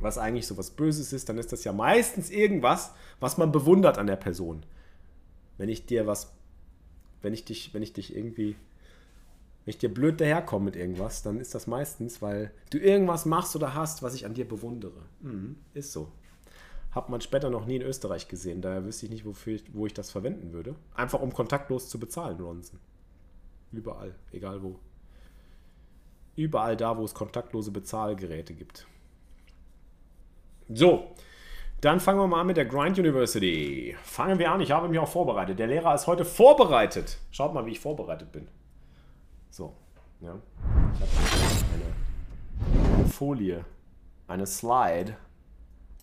was 0.00 0.18
eigentlich 0.18 0.46
so 0.46 0.56
was 0.56 0.70
Böses 0.70 1.12
ist, 1.12 1.28
dann 1.28 1.38
ist 1.38 1.52
das 1.52 1.64
ja 1.64 1.72
meistens 1.72 2.30
irgendwas, 2.30 2.92
was 3.20 3.38
man 3.38 3.52
bewundert 3.52 3.98
an 3.98 4.06
der 4.06 4.16
Person. 4.16 4.64
Wenn 5.56 5.68
ich 5.68 5.86
dir 5.86 6.06
was, 6.06 6.32
wenn 7.22 7.32
ich 7.32 7.44
dich, 7.44 7.72
wenn 7.72 7.82
ich 7.82 7.92
dich 7.92 8.14
irgendwie, 8.14 8.56
wenn 9.64 9.70
ich 9.70 9.78
dir 9.78 9.92
blöd 9.92 10.20
daherkomme 10.20 10.66
mit 10.66 10.76
irgendwas, 10.76 11.22
dann 11.22 11.40
ist 11.40 11.54
das 11.54 11.66
meistens, 11.66 12.20
weil 12.20 12.50
du 12.70 12.78
irgendwas 12.78 13.24
machst 13.24 13.56
oder 13.56 13.74
hast, 13.74 14.02
was 14.02 14.14
ich 14.14 14.26
an 14.26 14.34
dir 14.34 14.46
bewundere. 14.46 15.02
Mhm, 15.20 15.56
ist 15.72 15.92
so. 15.92 16.10
Hat 16.94 17.08
man 17.08 17.20
später 17.20 17.50
noch 17.50 17.66
nie 17.66 17.76
in 17.76 17.82
Österreich 17.82 18.28
gesehen, 18.28 18.62
daher 18.62 18.84
wüsste 18.84 19.06
ich 19.06 19.10
nicht, 19.10 19.26
wofür 19.26 19.56
ich, 19.56 19.64
wo 19.74 19.84
ich 19.86 19.94
das 19.94 20.12
verwenden 20.12 20.52
würde. 20.52 20.76
Einfach 20.94 21.20
um 21.20 21.32
kontaktlos 21.32 21.88
zu 21.88 21.98
bezahlen, 21.98 22.40
Ronson. 22.40 22.78
Überall, 23.72 24.14
egal 24.30 24.62
wo. 24.62 24.78
Überall 26.36 26.76
da, 26.76 26.96
wo 26.96 27.04
es 27.04 27.12
kontaktlose 27.12 27.72
Bezahlgeräte 27.72 28.54
gibt. 28.54 28.86
So, 30.68 31.14
dann 31.80 31.98
fangen 31.98 32.20
wir 32.20 32.28
mal 32.28 32.40
an 32.40 32.46
mit 32.46 32.56
der 32.56 32.64
Grind 32.64 32.98
University. 32.98 33.96
Fangen 34.04 34.38
wir 34.38 34.52
an, 34.52 34.60
ich 34.60 34.70
habe 34.70 34.88
mich 34.88 34.98
auch 35.00 35.08
vorbereitet. 35.08 35.58
Der 35.58 35.66
Lehrer 35.66 35.94
ist 35.94 36.06
heute 36.06 36.24
vorbereitet. 36.24 37.18
Schaut 37.30 37.52
mal, 37.52 37.66
wie 37.66 37.72
ich 37.72 37.80
vorbereitet 37.80 38.30
bin. 38.30 38.46
So, 39.50 39.74
ja. 40.20 40.38
Ich 40.94 41.00
habe 41.00 41.10
eine, 42.72 42.94
eine 42.94 43.06
Folie, 43.06 43.64
eine 44.28 44.46
Slide. 44.46 45.16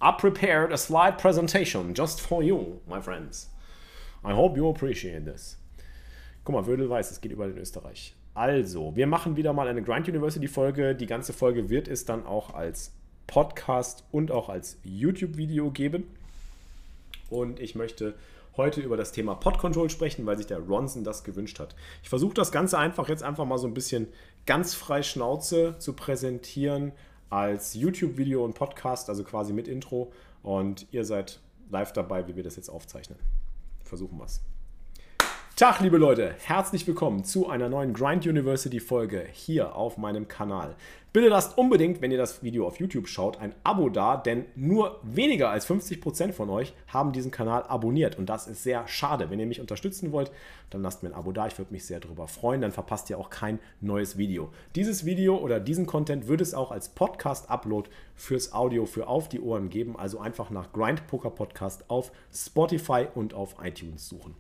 I 0.02 0.12
prepared 0.12 0.74
a 0.74 0.78
slide 0.78 1.20
presentation 1.20 1.94
just 1.94 2.22
for 2.22 2.42
you, 2.42 2.80
my 2.88 3.00
friends. 3.00 3.50
I 4.24 4.34
hope 4.34 4.58
you 4.58 4.68
appreciate 4.68 5.26
this. 5.26 5.58
Guck 6.44 6.56
mal, 6.56 6.66
Wödel 6.66 6.90
weiß, 6.90 7.12
es 7.12 7.22
geht 7.22 7.32
überall 7.32 7.52
in 7.52 7.58
Österreich. 7.60 8.16
Also, 8.34 8.96
wir 8.96 9.06
machen 9.06 9.36
wieder 9.36 9.54
mal 9.54 9.68
eine 9.68 9.84
Grind 9.84 10.08
University 10.08 10.48
Folge. 10.48 10.96
Die 10.96 11.06
ganze 11.06 11.34
Folge 11.34 11.70
wird 11.70 11.88
es 11.88 12.06
dann 12.06 12.26
auch 12.26 12.56
als 12.56 12.94
Podcast 13.28 14.04
und 14.12 14.32
auch 14.32 14.50
als 14.50 14.80
YouTube-Video 14.84 15.70
geben. 15.70 16.08
Und 17.30 17.60
ich 17.60 17.76
möchte 17.76 18.16
heute 18.58 18.82
über 18.82 18.98
das 18.98 19.12
Thema 19.12 19.36
Pod 19.36 19.60
Control 19.60 19.92
sprechen, 19.92 20.26
weil 20.26 20.38
sich 20.38 20.48
der 20.48 20.60
Ronson 20.60 21.04
das 21.04 21.24
gewünscht 21.24 21.60
hat. 21.60 21.76
Ich 22.02 22.10
versuche 22.10 22.34
das 22.34 22.52
Ganze 22.52 22.80
einfach 22.80 23.08
jetzt 23.08 23.22
einfach 23.22 23.46
mal 23.46 23.60
so 23.60 23.68
ein 23.68 23.76
bisschen 23.76 24.08
ganz 24.48 24.74
frei 24.74 25.04
Schnauze 25.04 25.78
zu 25.78 25.94
präsentieren 25.94 26.92
als 27.32 27.74
YouTube-Video 27.74 28.46
und 28.46 28.54
Podcast, 28.54 29.10
also 29.10 29.24
quasi 29.24 29.54
mit 29.54 29.68
Intro. 29.68 30.12
Und 30.44 30.86
ihr 30.92 31.06
seid 31.06 31.40
live 31.72 31.94
dabei, 31.94 32.28
wie 32.28 32.36
wir 32.36 32.44
das 32.44 32.58
jetzt 32.58 32.70
aufzeichnen. 32.70 33.18
Versuchen 33.84 34.18
wir 34.20 34.26
es. 34.26 34.42
Tag, 35.62 35.80
liebe 35.80 36.00
Leute, 36.00 36.34
herzlich 36.44 36.88
willkommen 36.88 37.24
zu 37.24 37.48
einer 37.48 37.70
neuen 37.70 37.94
Grind 37.94 38.26
University 38.26 38.80
Folge 38.80 39.28
hier 39.32 39.76
auf 39.76 40.00
meinem 40.00 40.28
Kanal. 40.28 40.74
Bitte 41.14 41.28
lasst 41.28 41.56
unbedingt, 41.56 42.02
wenn 42.02 42.10
ihr 42.10 42.18
das 42.18 42.42
Video 42.42 42.66
auf 42.66 42.80
YouTube 42.80 43.08
schaut, 43.08 43.40
ein 43.40 43.54
Abo 43.64 43.90
da, 43.90 44.18
denn 44.18 44.46
nur 44.56 45.00
weniger 45.04 45.52
als 45.52 45.70
50% 45.70 46.34
von 46.34 46.50
euch 46.50 46.74
haben 46.88 47.12
diesen 47.12 47.30
Kanal 47.30 47.62
abonniert 47.68 48.18
und 48.18 48.28
das 48.28 48.48
ist 48.48 48.64
sehr 48.64 48.88
schade. 48.88 49.30
Wenn 49.30 49.40
ihr 49.40 49.46
mich 49.46 49.62
unterstützen 49.62 50.12
wollt, 50.12 50.32
dann 50.72 50.82
lasst 50.82 51.04
mir 51.04 51.10
ein 51.10 51.16
Abo 51.16 51.32
da, 51.32 51.46
ich 51.46 51.60
würde 51.60 51.72
mich 51.72 51.86
sehr 51.86 52.00
darüber 52.00 52.28
freuen, 52.28 52.62
dann 52.62 52.72
verpasst 52.72 53.12
ihr 53.12 53.20
auch 53.20 53.30
kein 53.30 53.60
neues 53.82 54.18
Video. 54.18 54.50
Dieses 54.74 55.06
Video 55.06 55.38
oder 55.38 55.60
diesen 55.60 55.86
Content 55.86 56.28
würde 56.28 56.42
es 56.42 56.56
auch 56.56 56.72
als 56.72 56.90
Podcast-Upload 56.90 57.88
fürs 58.16 58.52
Audio 58.52 58.88
für 58.88 59.06
auf 59.06 59.30
die 59.30 59.40
Ohren 59.42 59.70
geben, 59.70 59.96
also 59.96 60.18
einfach 60.18 60.50
nach 60.50 60.74
Grind 60.74 61.06
Poker 61.06 61.30
Podcast 61.30 61.88
auf 61.88 62.12
Spotify 62.34 63.06
und 63.14 63.36
auf 63.36 63.58
iTunes 63.62 64.10
suchen. 64.10 64.36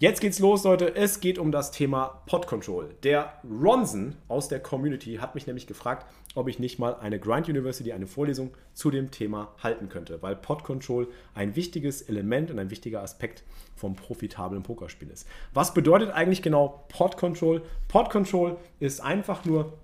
Jetzt 0.00 0.20
geht's 0.20 0.38
los, 0.38 0.62
Leute. 0.62 0.94
Es 0.94 1.18
geht 1.18 1.40
um 1.40 1.50
das 1.50 1.72
Thema 1.72 2.22
Pod 2.26 2.46
Control. 2.46 2.94
Der 3.02 3.32
Ronson 3.42 4.14
aus 4.28 4.46
der 4.46 4.60
Community 4.60 5.16
hat 5.16 5.34
mich 5.34 5.48
nämlich 5.48 5.66
gefragt, 5.66 6.06
ob 6.36 6.46
ich 6.46 6.60
nicht 6.60 6.78
mal 6.78 6.94
eine 7.00 7.18
Grind 7.18 7.48
University, 7.48 7.92
eine 7.92 8.06
Vorlesung 8.06 8.52
zu 8.74 8.92
dem 8.92 9.10
Thema 9.10 9.52
halten 9.60 9.88
könnte, 9.88 10.22
weil 10.22 10.36
Pod 10.36 10.62
Control 10.62 11.08
ein 11.34 11.56
wichtiges 11.56 12.02
Element 12.02 12.52
und 12.52 12.60
ein 12.60 12.70
wichtiger 12.70 13.02
Aspekt 13.02 13.42
vom 13.74 13.96
profitablen 13.96 14.62
Pokerspiel 14.62 15.10
ist. 15.10 15.26
Was 15.52 15.74
bedeutet 15.74 16.10
eigentlich 16.10 16.42
genau 16.42 16.84
Pod 16.88 17.16
Control? 17.16 17.62
Pod 17.88 18.08
Control 18.08 18.56
ist 18.78 19.00
einfach 19.00 19.44
nur 19.44 19.78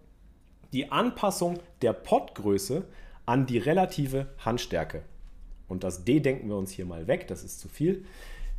die 0.73 0.92
Anpassung 0.92 1.59
der 1.83 1.92
Podgröße 1.92 2.85
an 3.26 3.47
die 3.47 3.59
relative 3.59 4.28
Handstärke. 4.44 5.02
Und 5.66 5.83
das 5.83 6.04
D 6.04 6.21
denken 6.21 6.49
wir 6.49 6.56
uns 6.56 6.71
hier 6.71 6.87
mal 6.87 7.09
weg, 7.09 7.26
das 7.26 7.42
ist 7.42 7.59
zu 7.59 7.68
viel. 7.68 8.04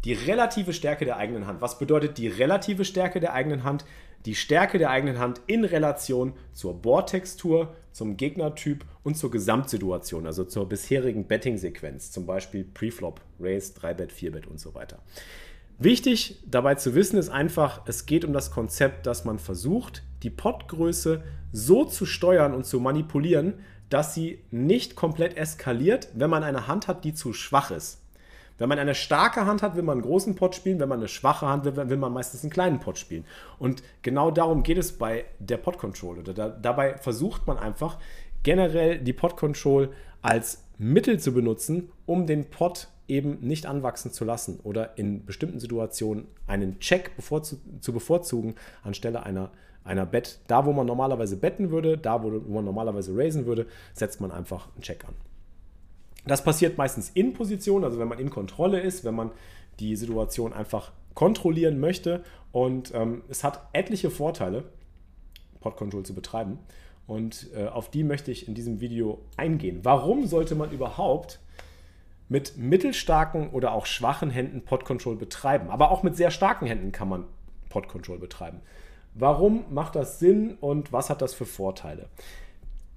Die 0.05 0.13
relative 0.13 0.71
Stärke 0.71 1.03
der 1.03 1.17
eigenen 1.17 1.47
Hand. 1.47 1.61
Was 1.61 1.79
bedeutet 1.79 2.19
die 2.19 2.27
relative 2.27 2.85
Stärke 2.85 3.19
der 3.19 3.33
eigenen 3.33 3.63
Hand? 3.63 3.85
Die 4.25 4.35
Stärke 4.35 4.77
der 4.77 4.91
eigenen 4.91 5.17
Hand 5.17 5.41
in 5.47 5.65
Relation 5.65 6.33
zur 6.53 6.79
Bohrtextur, 6.79 7.75
zum 7.91 8.15
Gegnertyp 8.15 8.85
und 9.01 9.17
zur 9.17 9.31
Gesamtsituation, 9.31 10.27
also 10.27 10.43
zur 10.43 10.69
bisherigen 10.69 11.25
Betting-Sequenz, 11.25 12.11
zum 12.11 12.27
Beispiel 12.27 12.63
Preflop, 12.65 13.19
Raise, 13.39 13.73
3-Bet, 13.73 14.11
4-Bet 14.11 14.45
und 14.45 14.59
so 14.59 14.75
weiter. 14.75 14.99
Wichtig 15.79 16.39
dabei 16.45 16.75
zu 16.75 16.93
wissen 16.93 17.17
ist 17.17 17.29
einfach, 17.29 17.81
es 17.87 18.05
geht 18.05 18.25
um 18.25 18.31
das 18.31 18.51
Konzept, 18.51 19.07
dass 19.07 19.25
man 19.25 19.39
versucht, 19.39 20.03
die 20.21 20.29
Potgröße 20.29 21.23
so 21.51 21.83
zu 21.83 22.05
steuern 22.05 22.53
und 22.53 22.67
zu 22.67 22.79
manipulieren, 22.79 23.55
dass 23.89 24.13
sie 24.13 24.39
nicht 24.51 24.95
komplett 24.95 25.35
eskaliert, 25.35 26.09
wenn 26.13 26.29
man 26.29 26.43
eine 26.43 26.67
Hand 26.67 26.87
hat, 26.87 27.03
die 27.03 27.15
zu 27.15 27.33
schwach 27.33 27.71
ist. 27.71 28.04
Wenn 28.57 28.69
man 28.69 28.79
eine 28.79 28.95
starke 28.95 29.45
Hand 29.45 29.61
hat, 29.61 29.75
will 29.75 29.83
man 29.83 29.97
einen 29.97 30.07
großen 30.07 30.35
Pot 30.35 30.55
spielen. 30.55 30.79
Wenn 30.79 30.89
man 30.89 30.99
eine 30.99 31.07
schwache 31.07 31.47
Hand 31.47 31.65
will, 31.65 31.75
will 31.75 31.97
man 31.97 32.13
meistens 32.13 32.43
einen 32.43 32.51
kleinen 32.51 32.79
Pot 32.79 32.97
spielen. 32.97 33.25
Und 33.59 33.83
genau 34.01 34.31
darum 34.31 34.63
geht 34.63 34.77
es 34.77 34.97
bei 34.97 35.25
der 35.39 35.57
Pot 35.57 35.77
Control. 35.77 36.23
Da, 36.23 36.49
dabei 36.49 36.97
versucht 36.97 37.47
man 37.47 37.57
einfach 37.57 37.97
generell 38.43 38.99
die 38.99 39.13
Pot 39.13 39.35
Control 39.35 39.89
als 40.21 40.63
Mittel 40.77 41.19
zu 41.19 41.33
benutzen, 41.33 41.89
um 42.05 42.27
den 42.27 42.49
Pot 42.49 42.89
eben 43.07 43.39
nicht 43.41 43.65
anwachsen 43.65 44.11
zu 44.11 44.25
lassen 44.25 44.59
oder 44.63 44.97
in 44.97 45.25
bestimmten 45.25 45.59
Situationen 45.59 46.27
einen 46.47 46.79
Check 46.79 47.15
bevorzu 47.15 47.57
zu 47.79 47.93
bevorzugen 47.93 48.55
anstelle 48.83 49.23
einer, 49.23 49.51
einer 49.83 50.05
Bet. 50.05 50.39
Da, 50.47 50.65
wo 50.65 50.73
man 50.73 50.87
normalerweise 50.87 51.37
betten 51.37 51.69
würde, 51.69 51.97
da, 51.97 52.23
wo, 52.23 52.31
wo 52.31 52.53
man 52.55 52.65
normalerweise 52.65 53.15
raisen 53.15 53.45
würde, 53.45 53.67
setzt 53.93 54.21
man 54.21 54.31
einfach 54.31 54.69
einen 54.73 54.81
Check 54.81 55.05
an. 55.05 55.13
Das 56.25 56.43
passiert 56.43 56.77
meistens 56.77 57.09
in 57.09 57.33
Position, 57.33 57.83
also 57.83 57.99
wenn 57.99 58.07
man 58.07 58.19
in 58.19 58.29
Kontrolle 58.29 58.79
ist, 58.79 59.05
wenn 59.05 59.15
man 59.15 59.31
die 59.79 59.95
Situation 59.95 60.53
einfach 60.53 60.91
kontrollieren 61.13 61.79
möchte. 61.79 62.23
Und 62.51 62.93
ähm, 62.93 63.23
es 63.29 63.43
hat 63.43 63.67
etliche 63.73 64.09
Vorteile, 64.09 64.63
Pod 65.59 65.77
Control 65.77 66.03
zu 66.03 66.13
betreiben. 66.13 66.59
Und 67.07 67.49
äh, 67.55 67.67
auf 67.67 67.89
die 67.89 68.03
möchte 68.03 68.31
ich 68.31 68.47
in 68.47 68.55
diesem 68.55 68.81
Video 68.81 69.21
eingehen. 69.37 69.79
Warum 69.83 70.25
sollte 70.25 70.55
man 70.55 70.71
überhaupt 70.71 71.39
mit 72.29 72.57
mittelstarken 72.57 73.49
oder 73.51 73.73
auch 73.73 73.85
schwachen 73.85 74.31
Händen 74.31 74.63
Pod 74.63 74.85
Control 74.85 75.15
betreiben? 75.15 75.69
Aber 75.69 75.91
auch 75.91 76.01
mit 76.01 76.15
sehr 76.15 76.31
starken 76.31 76.65
Händen 76.65 76.91
kann 76.91 77.09
man 77.09 77.25
Pod 77.69 77.87
Control 77.87 78.17
betreiben. 78.17 78.61
Warum 79.13 79.65
macht 79.73 79.95
das 79.95 80.19
Sinn 80.19 80.55
und 80.59 80.91
was 80.91 81.09
hat 81.09 81.21
das 81.21 81.33
für 81.33 81.45
Vorteile? 81.45 82.09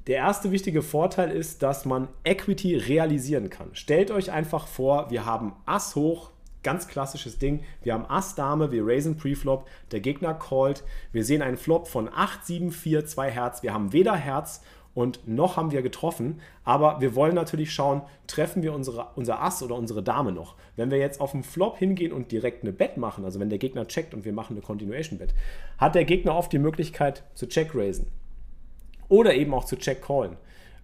Der 0.09 0.17
erste 0.17 0.51
wichtige 0.53 0.81
Vorteil 0.81 1.31
ist, 1.31 1.63
dass 1.63 1.85
man 1.85 2.09
Equity 2.25 2.77
realisieren 2.77 3.51
kann. 3.51 3.69
Stellt 3.75 4.11
euch 4.11 4.33
einfach 4.33 4.67
vor, 4.67 5.11
wir 5.11 5.27
haben 5.27 5.53
Ass 5.67 5.97
hoch, 5.97 6.31
ganz 6.63 6.89
klassisches 6.89 7.39
Ding. 7.39 7.61
Wir 7.83 7.93
haben 7.93 8.07
Ass 8.09 8.35
Dame, 8.35 8.73
wir 8.73 8.87
raisen 8.87 9.19
Preflop, 9.19 9.67
der 9.93 10.01
Gegner 10.01 10.33
callt. 10.33 10.83
Wir 11.13 11.27
sehen 11.27 11.43
einen 11.43 11.59
Flop 11.59 11.89
von 11.89 12.09
8, 12.09 12.47
7, 12.47 12.73
4, 12.73 13.05
2 13.05 13.31
Herz. 13.31 13.63
Wir 13.63 13.75
haben 13.75 13.93
weder 13.93 14.17
Herz 14.17 14.63
und 14.95 15.29
noch 15.29 15.59
haben 15.59 15.73
wir 15.73 15.83
getroffen. 15.83 16.41
Aber 16.65 17.03
wir 17.03 17.15
wollen 17.15 17.35
natürlich 17.35 17.71
schauen, 17.71 18.01
treffen 18.27 18.63
wir 18.63 18.73
unsere, 18.73 19.09
unser 19.15 19.43
Ass 19.43 19.63
oder 19.63 19.75
unsere 19.75 20.03
Dame 20.03 20.33
noch. 20.33 20.55
Wenn 20.75 20.91
wir 20.91 20.97
jetzt 20.97 21.21
auf 21.21 21.33
den 21.33 21.43
Flop 21.43 21.77
hingehen 21.77 22.15
und 22.15 22.33
direkt 22.33 22.63
eine 22.63 22.73
Bet 22.73 22.97
machen, 22.97 23.27
also 23.27 23.41
wenn 23.41 23.51
der 23.51 23.59
Gegner 23.59 23.87
checkt 23.87 24.15
und 24.15 24.25
wir 24.25 24.33
machen 24.33 24.55
eine 24.55 24.63
Continuation 24.63 25.19
Bet, 25.19 25.35
hat 25.77 25.95
der 25.95 26.07
Gegner 26.07 26.35
oft 26.35 26.51
die 26.51 26.59
Möglichkeit 26.59 27.25
zu 27.35 27.47
check 27.47 27.75
raisen 27.75 28.07
oder 29.09 29.35
eben 29.35 29.55
auch 29.55 29.65
zu 29.65 29.77
Check 29.77 30.03
Callen. 30.03 30.37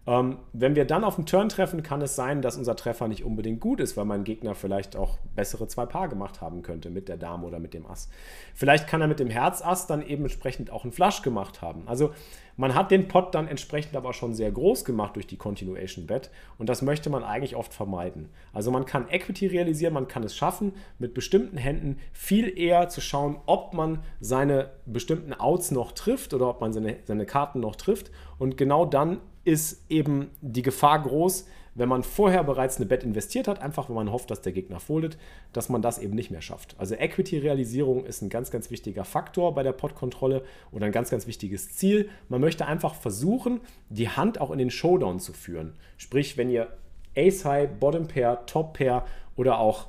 Ähm, 0.06 0.36
wenn 0.52 0.74
wir 0.74 0.84
dann 0.84 1.02
auf 1.02 1.16
den 1.16 1.24
Turn 1.24 1.48
treffen, 1.48 1.82
kann 1.82 2.02
es 2.02 2.14
sein, 2.14 2.42
dass 2.42 2.58
unser 2.58 2.76
Treffer 2.76 3.08
nicht 3.08 3.24
unbedingt 3.24 3.60
gut 3.60 3.80
ist, 3.80 3.96
weil 3.96 4.04
mein 4.04 4.24
Gegner 4.24 4.54
vielleicht 4.54 4.96
auch 4.96 5.18
bessere 5.34 5.66
zwei 5.66 5.86
Paar 5.86 6.08
gemacht 6.08 6.42
haben 6.42 6.62
könnte 6.62 6.90
mit 6.90 7.08
der 7.08 7.16
Dame 7.16 7.46
oder 7.46 7.58
mit 7.58 7.72
dem 7.72 7.86
Ass. 7.86 8.10
Vielleicht 8.54 8.86
kann 8.86 9.00
er 9.00 9.06
mit 9.06 9.18
dem 9.18 9.30
Herz-Ass 9.30 9.86
dann 9.86 10.06
eben 10.06 10.24
entsprechend 10.24 10.70
auch 10.70 10.84
einen 10.84 10.92
Flush 10.92 11.22
gemacht 11.22 11.62
haben. 11.62 11.84
Also 11.86 12.12
man 12.56 12.74
hat 12.74 12.90
den 12.90 13.08
Pot 13.08 13.34
dann 13.34 13.48
entsprechend 13.48 13.96
aber 13.96 14.12
schon 14.12 14.34
sehr 14.34 14.50
groß 14.50 14.84
gemacht 14.84 15.16
durch 15.16 15.26
die 15.26 15.36
Continuation 15.36 16.06
Bet 16.06 16.30
und 16.58 16.68
das 16.68 16.82
möchte 16.82 17.10
man 17.10 17.24
eigentlich 17.24 17.56
oft 17.56 17.74
vermeiden. 17.74 18.28
Also 18.52 18.70
man 18.70 18.84
kann 18.84 19.08
Equity 19.08 19.46
realisieren, 19.46 19.94
man 19.94 20.08
kann 20.08 20.22
es 20.22 20.36
schaffen, 20.36 20.72
mit 20.98 21.14
bestimmten 21.14 21.56
Händen 21.56 21.98
viel 22.12 22.58
eher 22.58 22.88
zu 22.88 23.00
schauen, 23.00 23.36
ob 23.46 23.74
man 23.74 24.00
seine 24.20 24.70
bestimmten 24.86 25.32
Outs 25.32 25.70
noch 25.70 25.92
trifft 25.92 26.34
oder 26.34 26.48
ob 26.48 26.60
man 26.60 26.72
seine, 26.72 26.96
seine 27.04 27.26
Karten 27.26 27.60
noch 27.60 27.76
trifft 27.76 28.10
und 28.38 28.56
genau 28.56 28.84
dann 28.84 29.20
ist 29.44 29.84
eben 29.90 30.30
die 30.40 30.62
Gefahr 30.62 31.02
groß, 31.02 31.46
wenn 31.74 31.88
man 31.88 32.02
vorher 32.02 32.44
bereits 32.44 32.76
eine 32.76 32.86
Bet 32.86 33.02
investiert 33.02 33.48
hat, 33.48 33.60
einfach 33.60 33.88
wenn 33.88 33.96
man 33.96 34.12
hofft, 34.12 34.30
dass 34.30 34.42
der 34.42 34.52
Gegner 34.52 34.80
foldet, 34.80 35.18
dass 35.52 35.68
man 35.68 35.82
das 35.82 35.98
eben 35.98 36.14
nicht 36.14 36.30
mehr 36.30 36.42
schafft. 36.42 36.76
Also 36.78 36.94
Equity-Realisierung 36.94 38.04
ist 38.04 38.22
ein 38.22 38.28
ganz, 38.28 38.50
ganz 38.50 38.70
wichtiger 38.70 39.04
Faktor 39.04 39.54
bei 39.54 39.62
der 39.62 39.72
Pot-Kontrolle 39.72 40.44
oder 40.70 40.86
ein 40.86 40.92
ganz, 40.92 41.10
ganz 41.10 41.26
wichtiges 41.26 41.74
Ziel. 41.74 42.08
Man 42.28 42.40
möchte 42.40 42.66
einfach 42.66 42.94
versuchen, 42.94 43.60
die 43.88 44.08
Hand 44.08 44.40
auch 44.40 44.50
in 44.50 44.58
den 44.58 44.70
Showdown 44.70 45.18
zu 45.20 45.32
führen. 45.32 45.74
Sprich, 45.96 46.36
wenn 46.36 46.50
ihr 46.50 46.68
Ace 47.16 47.44
High, 47.44 47.68
Bottom 47.78 48.08
Pair, 48.08 48.46
Top 48.46 48.74
Pair 48.74 49.04
oder 49.36 49.58
auch 49.58 49.88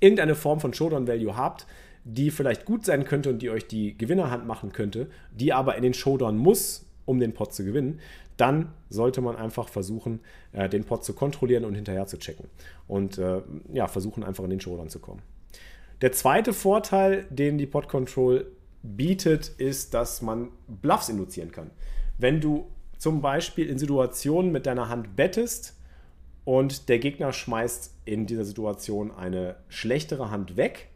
irgendeine 0.00 0.34
Form 0.34 0.60
von 0.60 0.72
Showdown 0.72 1.06
Value 1.06 1.36
habt, 1.36 1.66
die 2.04 2.30
vielleicht 2.30 2.64
gut 2.64 2.84
sein 2.84 3.04
könnte 3.04 3.30
und 3.30 3.42
die 3.42 3.50
euch 3.50 3.66
die 3.66 3.96
Gewinnerhand 3.96 4.46
machen 4.46 4.72
könnte, 4.72 5.08
die 5.32 5.52
aber 5.52 5.76
in 5.76 5.82
den 5.82 5.94
Showdown 5.94 6.36
muss, 6.36 6.86
um 7.04 7.20
den 7.20 7.34
Pot 7.34 7.52
zu 7.52 7.64
gewinnen, 7.64 8.00
dann 8.40 8.72
sollte 8.88 9.20
man 9.20 9.36
einfach 9.36 9.68
versuchen, 9.68 10.20
äh, 10.52 10.68
den 10.68 10.84
Pot 10.84 11.04
zu 11.04 11.12
kontrollieren 11.12 11.64
und 11.64 11.74
hinterher 11.74 12.06
zu 12.06 12.18
checken. 12.18 12.46
Und 12.88 13.18
äh, 13.18 13.42
ja, 13.72 13.86
versuchen 13.86 14.24
einfach 14.24 14.44
in 14.44 14.50
den 14.50 14.60
Showdown 14.60 14.88
zu 14.88 14.98
kommen. 14.98 15.22
Der 16.00 16.12
zweite 16.12 16.52
Vorteil, 16.52 17.26
den 17.30 17.58
die 17.58 17.66
Pot 17.66 17.88
Control 17.88 18.50
bietet, 18.82 19.48
ist, 19.48 19.92
dass 19.92 20.22
man 20.22 20.48
Bluffs 20.66 21.10
induzieren 21.10 21.52
kann. 21.52 21.70
Wenn 22.16 22.40
du 22.40 22.66
zum 22.96 23.20
Beispiel 23.20 23.68
in 23.68 23.78
Situationen 23.78 24.52
mit 24.52 24.66
deiner 24.66 24.88
Hand 24.88 25.16
bettest 25.16 25.76
und 26.44 26.88
der 26.88 26.98
Gegner 26.98 27.32
schmeißt 27.32 27.94
in 28.06 28.26
dieser 28.26 28.44
Situation 28.44 29.10
eine 29.10 29.56
schlechtere 29.68 30.30
Hand 30.30 30.56
weg, 30.56 30.88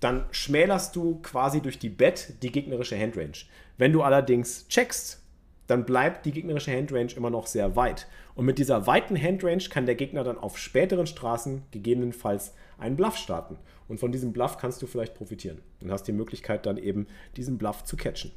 dann 0.00 0.26
schmälerst 0.30 0.94
du 0.94 1.20
quasi 1.22 1.60
durch 1.60 1.78
die 1.78 1.88
Bet 1.88 2.42
die 2.42 2.52
gegnerische 2.52 2.98
Handrange. 2.98 3.46
Wenn 3.78 3.92
du 3.92 4.02
allerdings 4.02 4.66
checkst, 4.68 5.22
dann 5.68 5.84
bleibt 5.84 6.26
die 6.26 6.32
gegnerische 6.32 6.76
Handrange 6.76 7.14
immer 7.14 7.30
noch 7.30 7.46
sehr 7.46 7.76
weit. 7.76 8.08
Und 8.34 8.46
mit 8.46 8.58
dieser 8.58 8.86
weiten 8.86 9.20
Handrange 9.20 9.68
kann 9.70 9.86
der 9.86 9.94
Gegner 9.94 10.24
dann 10.24 10.38
auf 10.38 10.58
späteren 10.58 11.06
Straßen 11.06 11.62
gegebenenfalls 11.70 12.54
einen 12.78 12.96
Bluff 12.96 13.16
starten. 13.16 13.58
Und 13.86 14.00
von 14.00 14.10
diesem 14.10 14.32
Bluff 14.32 14.56
kannst 14.56 14.82
du 14.82 14.86
vielleicht 14.86 15.14
profitieren 15.14 15.60
und 15.80 15.92
hast 15.92 16.04
die 16.04 16.12
Möglichkeit 16.12 16.66
dann 16.66 16.78
eben 16.78 17.06
diesen 17.36 17.58
Bluff 17.58 17.84
zu 17.84 17.96
catchen. 17.96 18.32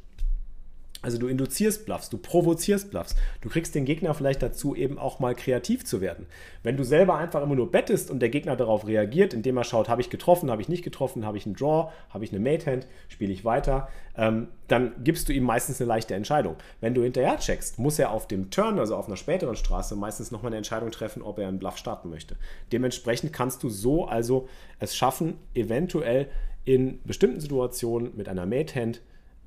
Also 1.02 1.18
du 1.18 1.28
induzierst 1.28 1.86
Bluffs, 1.86 2.10
du 2.10 2.18
provozierst 2.18 2.92
Bluffs. 2.92 3.16
Du 3.42 3.50
kriegst 3.50 3.74
den 3.74 3.86
Gegner 3.86 4.14
vielleicht 4.14 4.44
dazu, 4.44 4.76
eben 4.76 5.00
auch 5.00 5.20
mal 5.20 5.34
kreativ 5.34 5.84
zu 5.84 6.00
werden. 6.00 6.28
Wenn 6.62 6.78
du 6.78 6.84
selber 6.84 7.16
einfach 7.16 7.42
immer 7.42 7.56
nur 7.56 7.72
bettest 7.72 8.12
und 8.12 8.20
der 8.20 8.30
Gegner 8.30 8.56
darauf 8.56 8.86
reagiert, 8.86 9.34
indem 9.34 9.58
er 9.58 9.64
schaut, 9.64 9.90
habe 9.90 10.02
ich 10.02 10.12
getroffen, 10.12 10.52
habe 10.52 10.62
ich 10.62 10.70
nicht 10.70 10.84
getroffen, 10.84 11.26
habe 11.26 11.38
ich 11.38 11.46
einen 11.46 11.56
Draw, 11.56 11.92
habe 12.10 12.24
ich 12.24 12.32
eine 12.32 12.40
Mate-Hand, 12.40 12.86
spiele 13.10 13.34
ich 13.34 13.44
weiter, 13.44 13.90
ähm, 14.16 14.50
dann 14.68 14.92
gibst 15.04 15.28
du 15.28 15.34
ihm 15.34 15.44
meistens 15.44 15.82
eine 15.82 15.88
leichte 15.88 16.14
Entscheidung. 16.14 16.56
Wenn 16.82 16.94
du 16.94 17.02
hinterher 17.02 17.38
checkst, 17.38 17.80
muss 17.80 17.98
er 17.98 18.12
auf 18.12 18.28
dem 18.28 18.52
Turn, 18.52 18.78
also 18.78 18.96
auf 18.96 19.08
einer 19.08 19.18
späteren 19.18 19.56
Straße, 19.56 19.96
meistens 19.96 20.32
nochmal 20.32 20.50
eine 20.50 20.58
Entscheidung 20.58 20.92
treffen, 20.92 21.24
ob 21.24 21.40
er 21.40 21.48
einen 21.48 21.60
Bluff 21.60 21.78
starten 21.78 22.10
möchte. 22.10 22.36
Dementsprechend 22.72 23.34
kannst 23.34 23.64
du 23.64 23.70
so 23.70 24.06
also 24.06 24.48
es 24.80 24.96
schaffen, 24.96 25.40
eventuell 25.56 26.28
in 26.64 27.02
bestimmten 27.04 27.40
Situationen 27.40 28.16
mit 28.16 28.30
einer 28.30 28.46
Mate-Hand 28.46 29.02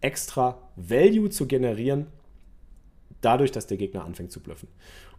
extra 0.05 0.59
Value 0.77 1.31
zu 1.31 1.47
generieren, 1.47 2.07
dadurch, 3.23 3.51
dass 3.51 3.67
der 3.67 3.79
Gegner 3.79 4.05
anfängt 4.05 4.31
zu 4.31 4.41
bluffen. 4.41 4.69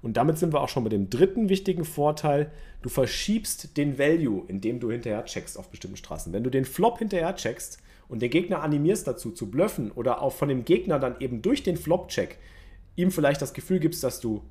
Und 0.02 0.16
damit 0.18 0.38
sind 0.38 0.54
wir 0.54 0.62
auch 0.62 0.70
schon 0.70 0.84
bei 0.84 0.92
dem 0.92 1.10
dritten 1.10 1.50
wichtigen 1.50 1.84
Vorteil. 1.84 2.52
Du 2.84 2.90
verschiebst 2.90 3.76
den 3.78 3.98
Value, 3.98 4.44
indem 4.48 4.80
du 4.80 4.92
hinterher 4.92 5.26
checkst 5.26 5.58
auf 5.58 5.70
bestimmten 5.70 5.98
Straßen. 5.98 6.32
Wenn 6.32 6.44
du 6.44 6.52
den 6.52 6.66
Flop 6.66 7.00
hinterher 7.00 7.36
checkst 7.36 7.80
und 8.08 8.22
den 8.22 8.30
Gegner 8.30 8.62
animierst 8.62 9.08
dazu 9.08 9.32
zu 9.32 9.50
bluffen 9.50 9.92
oder 9.92 10.22
auch 10.22 10.34
von 10.34 10.50
dem 10.50 10.64
Gegner 10.64 11.00
dann 11.00 11.20
eben 11.20 11.42
durch 11.42 11.64
den 11.64 11.78
Flop-Check 11.78 12.38
ihm 12.96 13.10
vielleicht 13.10 13.42
das 13.42 13.54
Gefühl 13.54 13.80
gibst, 13.80 14.04
dass 14.04 14.20
du 14.20 14.44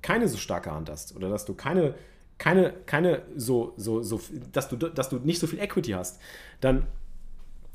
keine 0.00 0.28
so 0.28 0.38
starke 0.38 0.70
Hand 0.70 0.88
hast 0.88 1.16
oder 1.16 1.28
dass 1.28 1.44
du 1.44 1.54
keine, 1.54 1.96
keine, 2.38 2.72
keine 2.86 3.22
so, 3.34 3.74
so, 3.76 4.02
so, 4.02 4.20
dass 4.52 4.68
du, 4.68 4.76
dass 4.76 5.08
du 5.08 5.16
nicht 5.16 5.40
so 5.40 5.48
viel 5.48 5.58
Equity 5.58 5.90
hast, 5.90 6.20
dann 6.60 6.86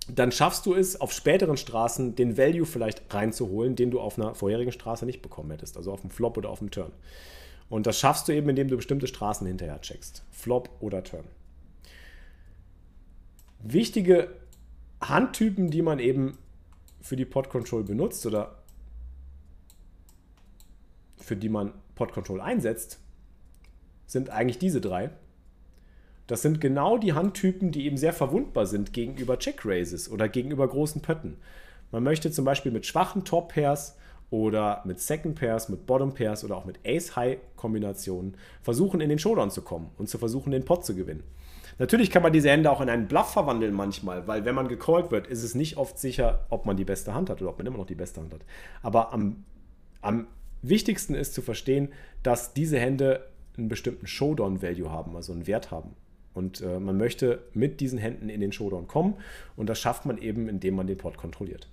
dann 0.07 0.31
schaffst 0.31 0.65
du 0.65 0.73
es, 0.73 0.99
auf 0.99 1.11
späteren 1.11 1.57
Straßen 1.57 2.15
den 2.15 2.37
Value 2.37 2.65
vielleicht 2.65 3.13
reinzuholen, 3.13 3.75
den 3.75 3.91
du 3.91 3.99
auf 3.99 4.17
einer 4.17 4.35
vorherigen 4.35 4.71
Straße 4.71 5.05
nicht 5.05 5.21
bekommen 5.21 5.51
hättest, 5.51 5.77
also 5.77 5.91
auf 5.91 6.01
dem 6.01 6.09
Flop 6.09 6.37
oder 6.37 6.49
auf 6.49 6.59
dem 6.59 6.71
Turn. 6.71 6.91
Und 7.69 7.85
das 7.85 7.99
schaffst 7.99 8.27
du 8.27 8.31
eben, 8.31 8.47
indem 8.47 8.69
du 8.69 8.77
bestimmte 8.77 9.07
Straßen 9.07 9.45
hinterher 9.45 9.81
checkst. 9.81 10.23
Flop 10.31 10.69
oder 10.79 11.03
Turn. 11.03 11.25
Wichtige 13.59 14.29
Handtypen, 15.01 15.69
die 15.69 15.81
man 15.81 15.99
eben 15.99 16.37
für 17.01 17.15
die 17.15 17.25
Pod 17.25 17.49
Control 17.49 17.83
benutzt 17.83 18.25
oder 18.25 18.55
für 21.17 21.35
die 21.35 21.49
man 21.49 21.73
Pod 21.95 22.13
Control 22.13 22.39
einsetzt, 22.39 22.99
sind 24.05 24.29
eigentlich 24.29 24.59
diese 24.59 24.79
drei. 24.79 25.09
Das 26.27 26.41
sind 26.41 26.59
genau 26.59 26.97
die 26.97 27.13
Handtypen, 27.13 27.71
die 27.71 27.85
eben 27.85 27.97
sehr 27.97 28.13
verwundbar 28.13 28.65
sind 28.65 28.91
gegenüber 28.91 29.39
Check 29.39 29.65
Raises 29.65 30.11
oder 30.11 30.27
gegenüber 30.27 30.67
großen 30.67 31.01
Pötten. 31.01 31.37
Man 31.91 32.03
möchte 32.03 32.31
zum 32.31 32.43
Beispiel 32.43 32.71
mit 32.71 32.85
schwachen 32.85 33.23
Top 33.23 33.53
Pairs 33.53 33.97
oder 34.29 34.81
mit 34.85 34.99
Second 34.99 35.39
Pairs, 35.39 35.69
mit 35.69 35.85
Bottom 35.85 36.13
Pairs 36.13 36.43
oder 36.43 36.57
auch 36.57 36.65
mit 36.65 36.79
Ace-High-Kombinationen 36.85 38.35
versuchen, 38.61 38.99
in 38.99 39.07
den 39.07 39.19
Showdown 39.19 39.51
zu 39.51 39.61
kommen 39.61 39.89
und 39.97 40.09
zu 40.09 40.17
versuchen, 40.17 40.51
den 40.51 40.65
Pot 40.65 40.85
zu 40.85 40.95
gewinnen. 40.95 41.23
Natürlich 41.79 42.11
kann 42.11 42.23
man 42.23 42.33
diese 42.33 42.49
Hände 42.49 42.71
auch 42.71 42.81
in 42.81 42.89
einen 42.89 43.07
Bluff 43.07 43.31
verwandeln 43.31 43.73
manchmal, 43.73 44.27
weil 44.27 44.43
wenn 44.43 44.55
man 44.55 44.67
gecallt 44.67 45.11
wird, 45.11 45.27
ist 45.27 45.43
es 45.43 45.55
nicht 45.55 45.77
oft 45.77 45.97
sicher, 45.97 46.45
ob 46.49 46.65
man 46.65 46.75
die 46.75 46.85
beste 46.85 47.13
Hand 47.13 47.29
hat 47.29 47.41
oder 47.41 47.51
ob 47.51 47.59
man 47.59 47.67
immer 47.67 47.77
noch 47.77 47.85
die 47.85 47.95
beste 47.95 48.19
Hand 48.19 48.33
hat. 48.33 48.41
Aber 48.81 49.13
am, 49.13 49.45
am 50.01 50.27
wichtigsten 50.61 51.13
ist 51.13 51.33
zu 51.33 51.41
verstehen, 51.41 51.89
dass 52.23 52.53
diese 52.53 52.79
Hände 52.79 53.29
einen 53.57 53.69
bestimmten 53.69 54.07
Showdown-Value 54.07 54.91
haben, 54.91 55.15
also 55.15 55.31
einen 55.31 55.47
Wert 55.47 55.71
haben. 55.71 55.95
Und 56.37 56.61
äh, 56.61 56.79
man 56.79 56.97
möchte 56.97 57.39
mit 57.55 57.79
diesen 57.79 57.97
Händen 57.97 58.29
in 58.29 58.39
den 58.39 58.51
Showdown 58.51 58.87
kommen 58.87 59.15
und 59.55 59.67
das 59.67 59.79
schafft 59.79 60.05
man 60.05 60.19
eben, 60.19 60.47
indem 60.47 60.75
man 60.75 60.85
den 60.85 60.97
Pot 60.97 61.17
kontrolliert. 61.17 61.67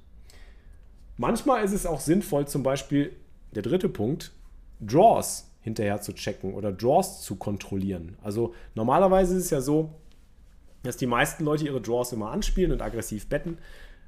Manchmal 1.19 1.63
ist 1.63 1.73
es 1.73 1.85
auch 1.85 2.01
sinnvoll, 2.01 2.49
zum 2.49 2.63
Beispiel 2.63 3.13
der 3.55 3.63
dritte 3.63 3.91
Punkt, 3.91 4.33
Draws 4.81 5.51
hinterher 5.61 6.01
zu 6.01 6.15
checken 6.15 6.55
oder 6.55 6.73
Draws 6.73 7.21
zu 7.21 7.37
kontrollieren. 7.37 8.17
Also 8.23 8.55
normalerweise 8.75 9.37
ist 9.37 9.45
es 9.45 9.51
ja 9.51 9.61
so, 9.61 9.91
dass 10.83 10.97
die 10.97 11.07
meisten 11.07 11.45
Leute 11.45 11.67
ihre 11.67 11.83
Draws 11.83 12.13
immer 12.13 12.31
anspielen 12.31 12.73
und 12.73 12.81
aggressiv 12.81 13.29
betten. 13.29 13.59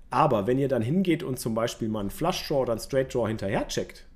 Aber 0.08 0.46
wenn 0.46 0.58
ihr 0.58 0.68
dann 0.68 0.82
hingeht 0.82 1.22
und 1.22 1.38
zum 1.38 1.54
Beispiel 1.54 1.88
mal 1.88 2.00
einen 2.00 2.10
Flush 2.10 2.48
Draw 2.48 2.62
oder 2.62 2.72
einen 2.72 2.80
Straight 2.80 3.14
Draw 3.14 3.28
hinterher 3.28 3.68
checkt 3.68 4.06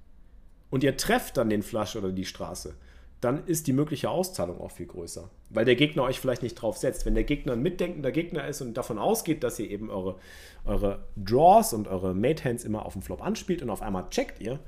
und 0.70 0.84
ihr 0.84 0.96
trefft 0.96 1.36
dann 1.36 1.50
den 1.50 1.62
Flush 1.62 1.96
oder 1.96 2.12
die 2.12 2.24
Straße, 2.24 2.74
dann 3.20 3.46
ist 3.46 3.66
die 3.66 3.72
mögliche 3.72 4.08
Auszahlung 4.08 4.60
auch 4.60 4.70
viel 4.70 4.86
größer. 4.86 5.28
Weil 5.50 5.66
der 5.66 5.76
Gegner 5.76 6.04
euch 6.04 6.18
vielleicht 6.18 6.42
nicht 6.42 6.54
drauf 6.54 6.78
setzt. 6.78 7.04
Wenn 7.04 7.14
der 7.14 7.24
Gegner 7.24 7.52
ein 7.52 7.62
mitdenkender 7.62 8.12
Gegner 8.12 8.46
ist 8.46 8.62
und 8.62 8.74
davon 8.74 8.98
ausgeht, 8.98 9.44
dass 9.44 9.58
ihr 9.58 9.70
eben 9.70 9.90
eure, 9.90 10.16
eure 10.64 11.04
Draws 11.16 11.74
und 11.74 11.86
eure 11.86 12.14
Mate-Hands 12.14 12.64
immer 12.64 12.86
auf 12.86 12.94
dem 12.94 13.02
Flop 13.02 13.22
anspielt 13.22 13.62
und 13.62 13.68
auf 13.68 13.82
einmal 13.82 14.08
checkt 14.08 14.40
ihr, 14.40 14.58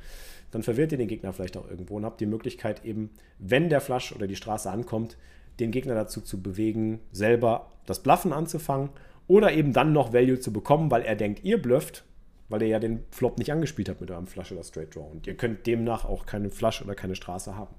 dann 0.51 0.63
verwirrt 0.63 0.93
ihr 0.93 0.99
den 0.99 1.09
Gegner 1.09 1.33
vielleicht 1.33 1.57
auch 1.57 1.69
irgendwo 1.69 1.97
und 1.97 2.05
habt 2.05 2.21
die 2.21 2.27
Möglichkeit 2.27 2.85
eben, 2.85 3.11
wenn 3.39 3.71
der 3.71 3.81
Flush 3.81 4.13
oder 4.13 4.27
die 4.27 4.37
Straße 4.37 4.71
ankommt, 4.71 5.17
den 5.59 5.71
Gegner 5.71 5.95
dazu 5.95 6.21
zu 6.21 6.43
bewegen, 6.43 7.01
selber 7.11 7.73
das 7.87 8.03
Bluffen 8.03 8.35
anzufangen 8.35 8.91
oder 9.29 9.53
eben 9.53 9.73
dann 9.73 9.95
noch 9.95 10.13
Value 10.13 10.41
zu 10.41 10.53
bekommen, 10.53 10.91
weil 10.91 11.03
er 11.03 11.17
denkt, 11.17 11.43
ihr 11.43 11.61
blufft, 11.61 12.05
weil 12.51 12.61
ihr 12.63 12.69
ja 12.69 12.79
den 12.79 13.05
Flop 13.11 13.39
nicht 13.39 13.51
angespielt 13.51 13.89
habt 13.89 14.03
mit 14.03 14.11
eurem 14.11 14.27
Flush 14.27 14.53
oder 14.53 14.63
Straight 14.63 14.95
Draw. 14.95 15.11
Und 15.11 15.27
ihr 15.27 15.37
könnt 15.37 15.67
demnach 15.67 16.05
auch 16.05 16.27
keine 16.27 16.51
Flush 16.51 16.83
oder 16.83 16.95
keine 16.95 17.17
Straße 17.17 17.57
haben. 17.57 17.75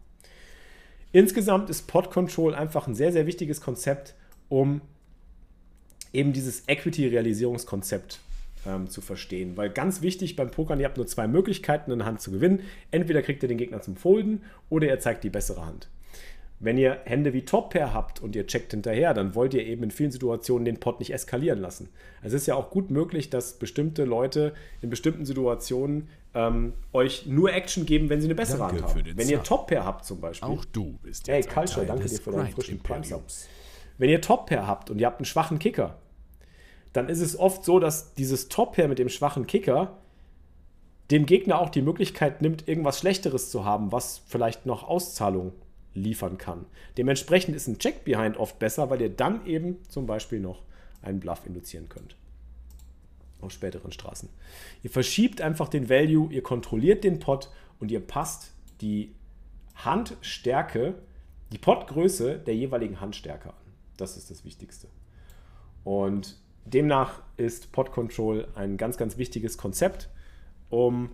Insgesamt 1.13 1.69
ist 1.69 1.87
Pod 1.87 2.09
Control 2.11 2.55
einfach 2.55 2.87
ein 2.87 2.95
sehr, 2.95 3.11
sehr 3.13 3.27
wichtiges 3.27 3.61
Konzept, 3.61 4.15
um 4.49 4.81
eben 6.11 6.33
dieses 6.33 6.67
Equity-Realisierungskonzept 6.67 8.19
ähm, 8.65 8.89
zu 8.89 8.99
verstehen. 8.99 9.55
Weil 9.55 9.69
ganz 9.69 10.01
wichtig 10.01 10.35
beim 10.35 10.49
Pokern, 10.49 10.79
ihr 10.79 10.85
habt 10.85 10.97
nur 10.97 11.07
zwei 11.07 11.27
Möglichkeiten, 11.27 11.91
eine 11.91 12.05
Hand 12.05 12.19
zu 12.19 12.31
gewinnen. 12.31 12.61
Entweder 12.89 13.21
kriegt 13.21 13.43
ihr 13.43 13.47
den 13.47 13.59
Gegner 13.59 13.81
zum 13.81 13.95
Folden 13.95 14.41
oder 14.69 14.87
er 14.87 14.99
zeigt 14.99 15.23
die 15.23 15.29
bessere 15.29 15.65
Hand. 15.65 15.87
Wenn 16.63 16.77
ihr 16.77 17.01
Hände 17.03 17.33
wie 17.33 17.43
Top 17.43 17.71
Pair 17.71 17.93
habt 17.93 18.21
und 18.21 18.37
ihr 18.37 18.47
checkt 18.47 18.71
hinterher, 18.71 19.13
dann 19.13 19.35
wollt 19.35 19.53
ihr 19.53 19.65
eben 19.65 19.83
in 19.83 19.91
vielen 19.91 20.11
Situationen 20.11 20.63
den 20.63 20.79
Pot 20.79 20.99
nicht 20.99 21.13
eskalieren 21.13 21.59
lassen. 21.59 21.89
Es 22.21 22.31
ist 22.31 22.45
ja 22.45 22.55
auch 22.55 22.69
gut 22.69 22.89
möglich, 22.89 23.29
dass 23.29 23.59
bestimmte 23.59 24.05
Leute 24.05 24.53
in 24.81 24.89
bestimmten 24.89 25.25
Situationen 25.25 26.07
ähm, 26.33 26.71
euch 26.93 27.25
nur 27.25 27.51
Action 27.51 27.85
geben, 27.85 28.09
wenn 28.09 28.21
sie 28.21 28.27
eine 28.27 28.35
bessere 28.35 28.59
Danke 28.59 28.81
Hand 28.81 28.95
haben. 28.95 29.17
Wenn 29.17 29.27
ihr 29.27 29.39
Sub. 29.39 29.45
Top 29.45 29.67
Pair 29.67 29.83
habt 29.83 30.05
zum 30.05 30.21
Beispiel. 30.21 30.47
Auch 30.47 30.63
du 30.63 30.97
bist 31.03 31.27
Hey, 31.27 31.41
jetzt 31.41 31.49
ein 31.49 31.53
Culture, 31.53 31.85
danke 31.85 32.07
dir 32.07 32.17
für 32.17 32.31
deinen 32.31 32.47
frischen. 32.47 32.75
Imperiums. 32.75 33.49
Wenn 33.97 34.09
ihr 34.09 34.21
Top 34.21 34.45
Pair 34.45 34.65
habt 34.65 34.89
und 34.89 34.99
ihr 34.99 35.05
habt 35.05 35.19
einen 35.19 35.25
schwachen 35.25 35.59
Kicker, 35.59 35.97
dann 36.93 37.09
ist 37.09 37.19
es 37.19 37.37
oft 37.37 37.65
so, 37.65 37.79
dass 37.79 38.13
dieses 38.13 38.47
Top 38.47 38.77
Pair 38.77 38.87
mit 38.87 38.99
dem 38.99 39.09
schwachen 39.09 39.47
Kicker 39.47 39.97
dem 41.11 41.25
Gegner 41.25 41.59
auch 41.59 41.69
die 41.69 41.81
Möglichkeit 41.81 42.41
nimmt, 42.41 42.69
irgendwas 42.69 42.99
Schlechteres 42.99 43.51
zu 43.51 43.65
haben, 43.65 43.91
was 43.91 44.21
vielleicht 44.25 44.65
noch 44.65 44.87
Auszahlung 44.87 45.51
liefern 45.93 46.37
kann. 46.37 46.65
Dementsprechend 46.97 47.55
ist 47.55 47.67
ein 47.67 47.79
Check 47.79 48.03
Behind 48.03 48.37
oft 48.37 48.59
besser, 48.59 48.89
weil 48.89 49.01
ihr 49.01 49.09
dann 49.09 49.45
eben 49.45 49.77
zum 49.89 50.05
Beispiel 50.05 50.39
noch 50.39 50.63
einen 51.01 51.19
Bluff 51.19 51.45
induzieren 51.45 51.89
könnt. 51.89 52.15
Auf 53.41 53.51
späteren 53.51 53.91
Straßen. 53.91 54.29
Ihr 54.83 54.89
verschiebt 54.89 55.41
einfach 55.41 55.67
den 55.69 55.89
Value, 55.89 56.31
ihr 56.31 56.43
kontrolliert 56.43 57.03
den 57.03 57.19
Pot 57.19 57.49
und 57.79 57.91
ihr 57.91 57.99
passt 57.99 58.51
die 58.81 59.13
Handstärke, 59.75 60.95
die 61.51 61.57
Pottgröße 61.57 62.39
der 62.39 62.55
jeweiligen 62.55 63.01
Handstärke 63.01 63.49
an. 63.49 63.55
Das 63.97 64.17
ist 64.17 64.31
das 64.31 64.45
Wichtigste. 64.45 64.87
Und 65.83 66.37
demnach 66.65 67.21
ist 67.37 67.71
Pot 67.71 67.91
Control 67.91 68.47
ein 68.55 68.77
ganz, 68.77 68.97
ganz 68.97 69.17
wichtiges 69.17 69.57
Konzept, 69.57 70.09
um 70.69 71.09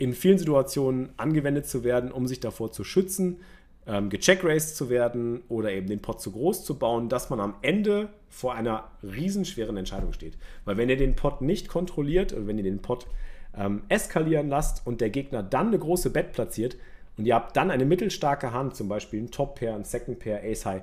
in 0.00 0.14
vielen 0.14 0.38
Situationen 0.38 1.10
angewendet 1.18 1.66
zu 1.66 1.84
werden, 1.84 2.10
um 2.10 2.26
sich 2.26 2.40
davor 2.40 2.72
zu 2.72 2.84
schützen, 2.84 3.40
ähm, 3.86 4.08
gecheckraced 4.08 4.74
zu 4.74 4.88
werden 4.88 5.42
oder 5.50 5.72
eben 5.72 5.88
den 5.88 6.00
Pot 6.00 6.22
zu 6.22 6.32
groß 6.32 6.64
zu 6.64 6.78
bauen, 6.78 7.10
dass 7.10 7.28
man 7.28 7.38
am 7.38 7.54
Ende 7.60 8.08
vor 8.30 8.54
einer 8.54 8.90
riesenschweren 9.02 9.76
Entscheidung 9.76 10.14
steht. 10.14 10.38
Weil 10.64 10.78
wenn 10.78 10.88
ihr 10.88 10.96
den 10.96 11.16
Pot 11.16 11.42
nicht 11.42 11.68
kontrolliert 11.68 12.32
und 12.32 12.46
wenn 12.46 12.56
ihr 12.56 12.64
den 12.64 12.80
Pot 12.80 13.08
ähm, 13.54 13.82
eskalieren 13.90 14.48
lasst 14.48 14.86
und 14.86 15.02
der 15.02 15.10
Gegner 15.10 15.42
dann 15.42 15.66
eine 15.66 15.78
große 15.78 16.08
Bet 16.08 16.32
platziert 16.32 16.78
und 17.18 17.26
ihr 17.26 17.34
habt 17.34 17.54
dann 17.54 17.70
eine 17.70 17.84
mittelstarke 17.84 18.54
Hand, 18.54 18.76
zum 18.76 18.88
Beispiel 18.88 19.20
ein 19.20 19.30
Top-Pair, 19.30 19.74
ein 19.74 19.84
Second-Pair, 19.84 20.42
Ace-High, 20.44 20.82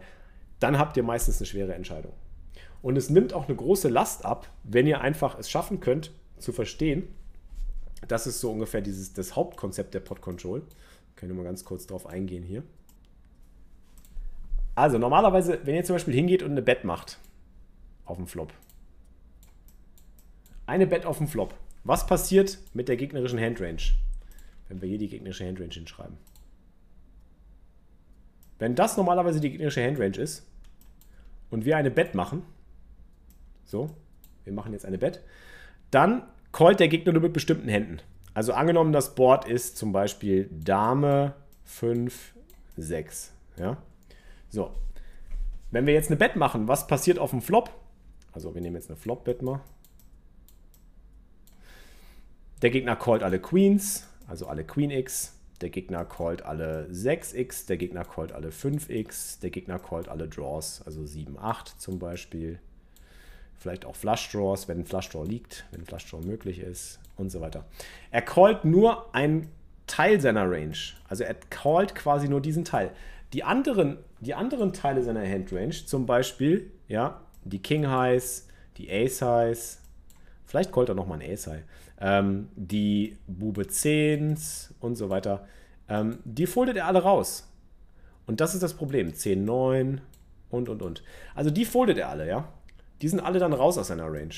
dann 0.60 0.78
habt 0.78 0.96
ihr 0.96 1.04
meistens 1.04 1.40
eine 1.40 1.48
schwere 1.48 1.74
Entscheidung. 1.74 2.14
Und 2.84 2.96
es 2.98 3.10
nimmt 3.10 3.34
auch 3.34 3.48
eine 3.48 3.58
große 3.58 3.90
Last 3.90 4.26
ab, 4.26 4.48
wenn 4.64 4.86
ihr 4.86 5.02
einfach 5.02 5.40
es 5.40 5.50
schaffen 5.50 5.80
könnt, 5.80 6.12
zu 6.38 6.52
verstehen, 6.52 7.08
das 8.08 8.28
ist 8.28 8.40
so 8.40 8.52
ungefähr 8.52 8.82
dieses, 8.82 9.14
das 9.14 9.36
Hauptkonzept 9.36 9.94
der 9.94 10.00
Pod 10.02 10.22
Control. 10.22 10.64
Können 11.16 11.32
wir 11.32 11.44
mal 11.44 11.50
ganz 11.50 11.66
kurz 11.66 11.88
drauf 11.88 12.06
eingehen 12.06 12.44
hier. 12.44 12.64
Also 14.76 15.00
normalerweise, 15.00 15.60
wenn 15.64 15.76
ihr 15.76 15.84
zum 15.84 15.96
Beispiel 15.96 16.14
hingeht 16.14 16.44
und 16.44 16.52
eine 16.52 16.62
Bet 16.62 16.84
macht 16.84 17.18
auf 18.06 18.18
dem 18.18 18.28
Flop. 18.28 18.54
Eine 20.68 20.86
Bet 20.86 21.06
auf 21.06 21.18
dem 21.18 21.28
Flop. 21.28 21.56
Was 21.84 22.06
passiert 22.06 22.60
mit 22.74 22.88
der 22.88 22.98
gegnerischen 22.98 23.40
Handrange? 23.40 23.96
Wenn 24.68 24.82
wir 24.82 24.90
hier 24.90 25.00
die 25.00 25.08
gegnerische 25.08 25.48
Handrange 25.48 25.74
hinschreiben. 25.74 26.18
Wenn 28.60 28.76
das 28.76 28.98
normalerweise 28.98 29.40
die 29.40 29.50
gegnerische 29.50 29.84
Handrange 29.84 30.18
ist 30.18 30.46
und 31.50 31.66
wir 31.66 31.78
eine 31.78 31.90
Bet 31.90 32.14
machen, 32.14 32.44
so, 33.66 33.90
wir 34.44 34.54
machen 34.54 34.74
jetzt 34.74 34.86
eine 34.86 34.98
Bet, 34.98 35.24
dann 35.92 36.24
callt 36.52 36.80
der 36.80 36.88
Gegner 36.88 37.14
nur 37.14 37.22
mit 37.22 37.34
bestimmten 37.34 37.70
Händen. 37.70 38.00
Also 38.34 38.54
angenommen, 38.54 38.94
das 38.94 39.16
Board 39.16 39.48
ist 39.48 39.78
zum 39.78 39.92
Beispiel 39.92 40.50
Dame 40.52 41.34
5, 41.66 42.34
6. 42.78 43.32
Ja? 43.58 43.78
So. 44.50 44.72
Wenn 45.72 45.86
wir 45.86 45.94
jetzt 45.94 46.10
eine 46.10 46.18
Bet 46.18 46.36
machen, 46.36 46.68
was 46.68 46.88
passiert 46.88 47.20
auf 47.20 47.32
dem 47.32 47.42
Flop? 47.42 47.72
Also 48.32 48.54
wir 48.54 48.62
nehmen 48.62 48.76
jetzt 48.76 48.90
eine 48.90 48.98
Flop-Bet 48.98 49.42
mal. 49.42 49.62
Der 52.62 52.70
Gegner 52.70 52.96
callt 52.96 53.24
alle 53.24 53.40
Queens, 53.40 54.08
also 54.28 54.48
alle 54.48 54.64
Queen 54.64 54.92
X. 54.92 55.34
Der 55.62 55.70
Gegner 55.70 56.06
callt 56.06 56.44
alle 56.44 56.88
6x, 56.92 57.66
der 57.66 57.78
Gegner 57.78 58.06
callt 58.06 58.32
alle 58.32 58.50
5x, 58.50 59.40
der 59.40 59.50
Gegner 59.50 59.80
callt 59.80 60.08
alle 60.08 60.28
Draws, 60.28 60.84
also 60.86 61.04
7, 61.04 61.38
8 61.40 61.82
zum 61.82 61.98
Beispiel. 61.98 62.60
Vielleicht 63.58 63.86
auch 63.86 63.96
Flush 63.96 64.32
Draws, 64.32 64.68
wenn 64.68 64.80
ein 64.80 64.86
Flush 64.86 65.10
Draw 65.10 65.28
liegt, 65.28 65.66
wenn 65.72 65.82
ein 65.82 65.86
Flush 65.86 66.10
Draw 66.10 66.26
möglich 66.26 66.60
ist 66.60 67.00
und 67.16 67.32
so 67.32 67.42
weiter. 67.42 67.66
Er 68.12 68.22
callt 68.22 68.66
nur 68.66 69.14
einen 69.16 69.50
Teil 69.88 70.22
seiner 70.22 70.50
Range. 70.50 70.78
Also 71.08 71.24
er 71.24 71.34
callt 71.50 71.96
quasi 71.96 72.28
nur 72.28 72.42
diesen 72.42 72.66
Teil. 72.66 72.92
Die 73.34 73.44
anderen, 73.44 73.98
die 74.20 74.34
anderen 74.34 74.74
Teile 74.74 75.04
seiner 75.04 75.28
Handrange, 75.28 75.86
zum 75.86 76.06
Beispiel, 76.06 76.72
ja, 76.88 77.22
die 77.44 77.60
King 77.60 77.90
Highs, 77.90 78.48
die 78.78 78.92
Ace 78.92 79.22
Highs, 79.22 79.82
vielleicht 80.46 80.72
callt 80.72 80.90
er 80.90 80.96
nochmal 80.96 81.20
ein 81.20 81.32
Ace 81.32 81.48
High, 81.48 81.64
ähm, 82.00 82.50
die 82.56 83.18
Bube 83.28 83.64
10s 83.64 84.72
und 84.80 84.96
so 84.96 85.10
weiter, 85.10 85.48
ähm, 85.90 86.20
die 86.24 86.46
foldet 86.46 86.78
er 86.78 86.86
alle 86.86 87.02
raus. 87.02 87.52
Und 88.28 88.42
das 88.42 88.54
ist 88.54 88.62
das 88.62 88.74
Problem. 88.74 89.14
10, 89.14 89.44
9 89.46 90.02
und, 90.50 90.70
und, 90.70 90.82
und. 90.82 91.04
Also 91.34 91.50
die 91.50 91.66
foldet 91.66 91.98
er 91.98 92.10
alle, 92.10 92.28
ja. 92.28 92.54
Die 93.02 93.08
sind 93.08 93.20
alle 93.20 93.40
dann 93.40 93.54
raus 93.54 93.78
aus 93.78 93.88
seiner 93.88 94.12
Range. 94.12 94.34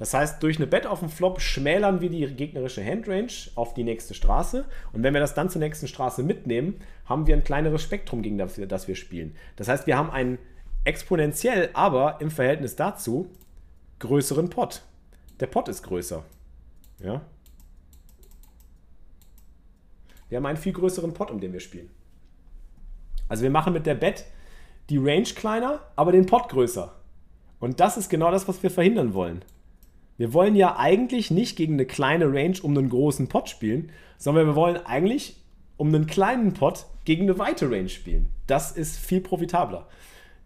Das 0.00 0.14
heißt, 0.14 0.42
durch 0.42 0.56
eine 0.56 0.66
Bet 0.66 0.86
auf 0.86 1.00
dem 1.00 1.10
Flop 1.10 1.42
schmälern 1.42 2.00
wir 2.00 2.08
die 2.08 2.26
gegnerische 2.26 2.82
Handrange 2.82 3.50
auf 3.54 3.74
die 3.74 3.84
nächste 3.84 4.14
Straße. 4.14 4.64
Und 4.94 5.02
wenn 5.02 5.12
wir 5.12 5.20
das 5.20 5.34
dann 5.34 5.50
zur 5.50 5.60
nächsten 5.60 5.88
Straße 5.88 6.22
mitnehmen, 6.22 6.80
haben 7.04 7.26
wir 7.26 7.36
ein 7.36 7.44
kleineres 7.44 7.82
Spektrum, 7.82 8.22
gegen 8.22 8.38
das 8.38 8.56
wir, 8.88 8.96
spielen. 8.96 9.36
Das 9.56 9.68
heißt, 9.68 9.86
wir 9.86 9.98
haben 9.98 10.10
einen 10.10 10.38
exponentiell, 10.84 11.68
aber 11.74 12.18
im 12.22 12.30
Verhältnis 12.30 12.76
dazu 12.76 13.30
größeren 13.98 14.48
Pot. 14.48 14.80
Der 15.38 15.48
Pot 15.48 15.68
ist 15.68 15.82
größer. 15.82 16.24
Ja? 17.00 17.20
Wir 20.30 20.38
haben 20.38 20.46
einen 20.46 20.56
viel 20.56 20.72
größeren 20.72 21.12
Pot, 21.12 21.30
um 21.30 21.40
den 21.40 21.52
wir 21.52 21.60
spielen. 21.60 21.90
Also 23.28 23.42
wir 23.42 23.50
machen 23.50 23.74
mit 23.74 23.84
der 23.84 23.96
Bet 23.96 24.24
die 24.88 24.96
Range 24.96 25.24
kleiner, 25.24 25.80
aber 25.94 26.12
den 26.12 26.24
Pot 26.24 26.48
größer. 26.48 26.99
Und 27.60 27.78
das 27.78 27.96
ist 27.96 28.08
genau 28.08 28.30
das, 28.30 28.48
was 28.48 28.62
wir 28.62 28.70
verhindern 28.70 29.14
wollen. 29.14 29.44
Wir 30.16 30.34
wollen 30.34 30.56
ja 30.56 30.76
eigentlich 30.76 31.30
nicht 31.30 31.56
gegen 31.56 31.74
eine 31.74 31.86
kleine 31.86 32.26
Range 32.32 32.56
um 32.62 32.76
einen 32.76 32.90
großen 32.90 33.28
Pot 33.28 33.48
spielen, 33.48 33.90
sondern 34.18 34.46
wir 34.46 34.54
wollen 34.54 34.76
eigentlich 34.76 35.36
um 35.76 35.88
einen 35.88 36.06
kleinen 36.06 36.52
Pot 36.52 36.86
gegen 37.04 37.22
eine 37.22 37.38
weite 37.38 37.70
Range 37.70 37.88
spielen. 37.88 38.28
Das 38.46 38.72
ist 38.72 38.98
viel 38.98 39.20
profitabler. 39.20 39.86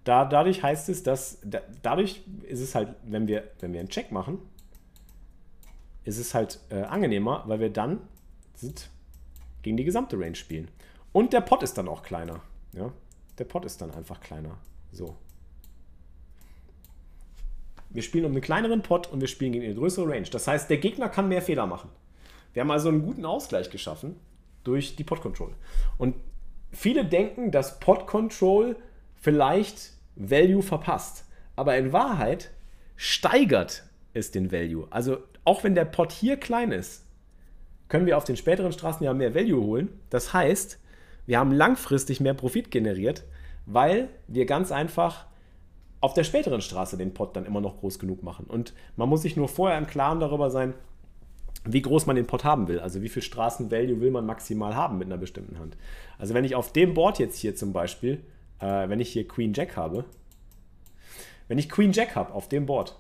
Da, 0.05 0.27
dadurch 0.27 0.63
heißt 0.63 0.89
es, 0.91 1.03
dass 1.03 1.39
da, 1.43 1.61
dadurch 1.83 2.23
ist 2.47 2.61
es 2.61 2.75
halt, 2.75 2.95
wenn 3.05 3.27
wir, 3.27 3.51
wenn 3.61 3.73
wir 3.73 3.81
einen 3.81 3.89
Check 3.89 4.13
machen, 4.13 4.39
ist 6.05 6.19
es 6.19 6.35
halt 6.35 6.61
äh, 6.71 6.83
angenehmer, 6.83 7.43
weil 7.47 7.59
wir 7.61 7.71
dann 7.71 8.01
sind, 8.55 8.91
gegen 9.63 9.77
die 9.77 9.85
gesamte 9.85 10.19
Range 10.19 10.35
spielen. 10.35 10.71
Und 11.13 11.33
der 11.33 11.41
Pot 11.41 11.63
ist 11.63 11.79
dann 11.79 11.89
auch 11.89 12.03
kleiner. 12.03 12.43
Ja? 12.75 12.93
Der 13.39 13.45
Pot 13.45 13.65
ist 13.65 13.81
dann 13.81 13.91
einfach 13.91 14.21
kleiner. 14.21 14.59
So. 14.93 15.17
Wir 17.95 18.03
spielen 18.03 18.25
um 18.25 18.33
einen 18.33 18.41
kleineren 18.41 18.83
Pot 18.83 19.11
und 19.11 19.21
wir 19.21 19.29
spielen 19.29 19.53
gegen 19.53 19.65
eine 19.65 19.75
größere 19.75 20.09
Range. 20.09 20.29
Das 20.31 20.47
heißt, 20.47 20.69
der 20.69 20.79
Gegner 20.79 21.09
kann 21.09 21.29
mehr 21.29 21.41
Fehler 21.41 21.67
machen. 21.67 21.91
Wir 22.53 22.61
haben 22.61 22.71
also 22.71 22.89
einen 22.89 23.03
guten 23.03 23.25
Ausgleich 23.25 23.71
geschaffen 23.71 24.17
durch 24.65 24.97
die 24.97 25.05
Pot 25.05 25.21
Control. 25.21 25.55
Und 25.97 26.17
viele 26.73 27.05
denken, 27.05 27.53
dass 27.53 27.79
Pot 27.79 28.07
Control 28.07 28.77
vielleicht 29.15 29.93
Value 30.17 30.63
verpasst. 30.63 31.25
Aber 31.57 31.77
in 31.77 31.93
Wahrheit 31.93 32.51
steigert 32.97 33.85
es 34.13 34.33
den 34.33 34.51
Value. 34.51 34.89
Also 34.91 35.19
auch 35.45 35.63
wenn 35.63 35.77
der 35.77 35.85
Pot 35.85 36.11
hier 36.11 36.37
klein 36.37 36.73
ist, 36.73 37.05
können 37.89 38.07
wir 38.07 38.17
auf 38.17 38.25
den 38.25 38.37
späteren 38.37 38.73
Straßen 38.73 39.05
ja 39.05 39.15
mehr 39.15 39.35
Value 39.35 39.63
holen. 39.63 40.01
Das 40.11 40.33
heißt, 40.33 40.81
wir 41.27 41.39
haben 41.39 41.53
langfristig 41.53 42.21
mehr 42.21 42.35
Profit 42.35 42.71
generiert, 42.71 43.25
weil 43.67 44.09
wir 44.27 44.47
ganz 44.47 44.73
einfach 44.73 45.27
auf 46.05 46.13
der 46.13 46.25
späteren 46.25 46.61
Straße 46.61 46.99
den 46.99 47.15
Pot 47.15 47.35
dann 47.35 47.47
immer 47.47 47.63
noch 47.63 47.79
groß 47.81 47.99
genug 47.99 48.23
machen. 48.23 48.45
Und 48.45 48.75
man 48.97 49.09
muss 49.09 49.23
sich 49.23 49.37
nur 49.37 49.49
vorher 49.49 49.79
im 49.79 49.87
Klaren 49.87 50.21
darüber 50.21 50.51
sein, 50.51 50.75
wie 51.65 51.81
groß 51.81 52.05
man 52.05 52.15
den 52.15 52.27
Pot 52.27 52.45
haben 52.45 52.69
will. 52.69 52.79
Also 52.79 53.01
wie 53.01 53.09
viel 53.09 53.23
Straßen-Value 53.23 54.03
will 54.03 54.11
man 54.11 54.27
maximal 54.27 54.77
haben 54.77 54.99
mit 54.99 55.07
einer 55.07 55.17
bestimmten 55.17 55.59
Hand. 55.59 55.79
Also 56.19 56.35
wenn 56.35 56.45
ich 56.45 56.57
auf 56.57 56.73
dem 56.73 56.93
Board 56.93 57.19
jetzt 57.19 57.39
hier 57.39 57.57
zum 57.57 57.73
Beispiel, 57.73 58.21
äh, 58.61 58.87
wenn 58.91 59.01
ich 59.01 59.15
hier 59.15 59.27
Queen 59.27 59.55
Jack 59.55 59.79
habe, 59.79 60.05
wenn 61.49 61.57
ich 61.57 61.71
Queen 61.71 61.93
Jack 61.93 62.17
habe 62.17 62.35
auf 62.35 62.51
dem 62.51 62.67
Board, 62.67 62.99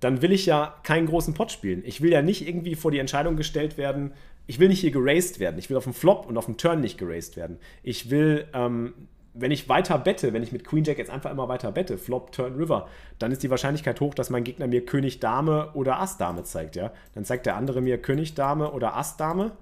dann 0.00 0.20
will 0.20 0.32
ich 0.32 0.44
ja 0.44 0.74
keinen 0.82 1.06
großen 1.06 1.32
Pot 1.32 1.52
spielen. 1.52 1.82
Ich 1.86 2.02
will 2.02 2.12
ja 2.12 2.20
nicht 2.20 2.46
irgendwie 2.46 2.74
vor 2.74 2.90
die 2.90 2.98
Entscheidung 2.98 3.36
gestellt 3.36 3.78
werden, 3.78 4.12
ich 4.46 4.58
will 4.58 4.68
nicht 4.68 4.80
hier 4.80 4.90
geraced 4.90 5.40
werden. 5.40 5.58
Ich 5.58 5.70
will 5.70 5.78
auf 5.78 5.84
dem 5.84 5.94
Flop 5.94 6.26
und 6.26 6.36
auf 6.36 6.44
dem 6.44 6.58
Turn 6.58 6.80
nicht 6.80 6.98
geraced 6.98 7.38
werden. 7.38 7.58
Ich 7.82 8.10
will 8.10 8.46
ähm, 8.52 8.92
wenn 9.34 9.50
ich 9.50 9.68
weiter 9.68 9.98
bette, 9.98 10.32
wenn 10.32 10.42
ich 10.42 10.52
mit 10.52 10.64
Queen 10.64 10.84
Jack 10.84 10.98
jetzt 10.98 11.10
einfach 11.10 11.30
immer 11.30 11.48
weiter 11.48 11.70
bette, 11.72 11.98
Flop, 11.98 12.32
Turn, 12.32 12.54
River, 12.54 12.88
dann 13.18 13.30
ist 13.32 13.42
die 13.42 13.50
Wahrscheinlichkeit 13.50 14.00
hoch, 14.00 14.14
dass 14.14 14.30
mein 14.30 14.44
Gegner 14.44 14.66
mir 14.66 14.84
König, 14.84 15.20
Dame 15.20 15.70
oder 15.74 16.00
Ass, 16.00 16.18
Dame 16.18 16.42
zeigt, 16.44 16.76
ja. 16.76 16.92
Dann 17.14 17.24
zeigt 17.24 17.46
der 17.46 17.56
andere 17.56 17.80
mir 17.80 17.98
König, 17.98 18.34
Dame 18.34 18.72
oder 18.72 18.96
Ass, 18.96 19.16
Dame 19.16 19.52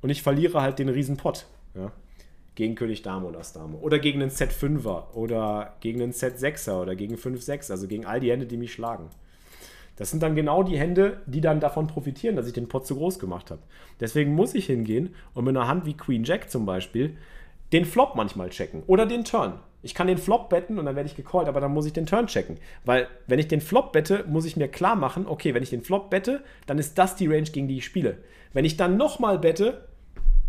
und 0.00 0.10
ich 0.10 0.22
verliere 0.22 0.62
halt 0.62 0.78
den 0.78 0.88
riesen 0.88 1.16
Pot, 1.16 1.46
ja. 1.74 1.92
Gegen 2.54 2.74
König, 2.74 3.02
Dame 3.02 3.26
oder 3.26 3.40
Ass, 3.40 3.52
Dame. 3.52 3.78
Oder 3.78 3.98
gegen 3.98 4.20
einen 4.20 4.30
Set 4.30 4.52
5er 4.52 5.12
oder 5.14 5.74
gegen 5.80 6.02
einen 6.02 6.12
Set 6.12 6.36
6er 6.36 6.82
oder 6.82 6.94
gegen 6.94 7.16
5, 7.16 7.40
6, 7.40 7.70
also 7.70 7.88
gegen 7.88 8.06
all 8.06 8.20
die 8.20 8.30
Hände, 8.30 8.46
die 8.46 8.56
mich 8.56 8.72
schlagen. 8.72 9.08
Das 9.96 10.10
sind 10.10 10.22
dann 10.22 10.34
genau 10.34 10.62
die 10.62 10.78
Hände, 10.78 11.20
die 11.26 11.42
dann 11.42 11.60
davon 11.60 11.86
profitieren, 11.86 12.34
dass 12.34 12.46
ich 12.46 12.54
den 12.54 12.68
Pot 12.68 12.86
zu 12.86 12.96
groß 12.96 13.18
gemacht 13.18 13.50
habe. 13.50 13.60
Deswegen 14.00 14.34
muss 14.34 14.54
ich 14.54 14.66
hingehen 14.66 15.14
und 15.34 15.44
mit 15.44 15.54
einer 15.54 15.68
Hand 15.68 15.84
wie 15.84 15.94
Queen 15.94 16.24
Jack 16.24 16.50
zum 16.50 16.64
Beispiel 16.64 17.16
den 17.72 17.84
Flop 17.84 18.14
manchmal 18.14 18.50
checken 18.50 18.82
oder 18.86 19.06
den 19.06 19.24
Turn. 19.24 19.60
Ich 19.82 19.94
kann 19.94 20.08
den 20.08 20.18
Flop 20.18 20.50
betten 20.50 20.78
und 20.78 20.84
dann 20.84 20.96
werde 20.96 21.08
ich 21.08 21.16
gecallt, 21.16 21.48
aber 21.48 21.60
dann 21.60 21.72
muss 21.72 21.86
ich 21.86 21.92
den 21.92 22.06
Turn 22.06 22.26
checken. 22.26 22.58
Weil, 22.84 23.08
wenn 23.26 23.38
ich 23.38 23.48
den 23.48 23.62
Flop 23.62 23.92
bette, 23.92 24.24
muss 24.28 24.44
ich 24.44 24.56
mir 24.56 24.68
klar 24.68 24.94
machen, 24.94 25.26
okay, 25.26 25.54
wenn 25.54 25.62
ich 25.62 25.70
den 25.70 25.80
Flop 25.80 26.10
bette, 26.10 26.42
dann 26.66 26.78
ist 26.78 26.98
das 26.98 27.16
die 27.16 27.26
Range, 27.26 27.44
gegen 27.44 27.68
die 27.68 27.78
ich 27.78 27.84
spiele. 27.86 28.18
Wenn 28.52 28.66
ich 28.66 28.76
dann 28.76 28.98
nochmal 28.98 29.38
bette, 29.38 29.88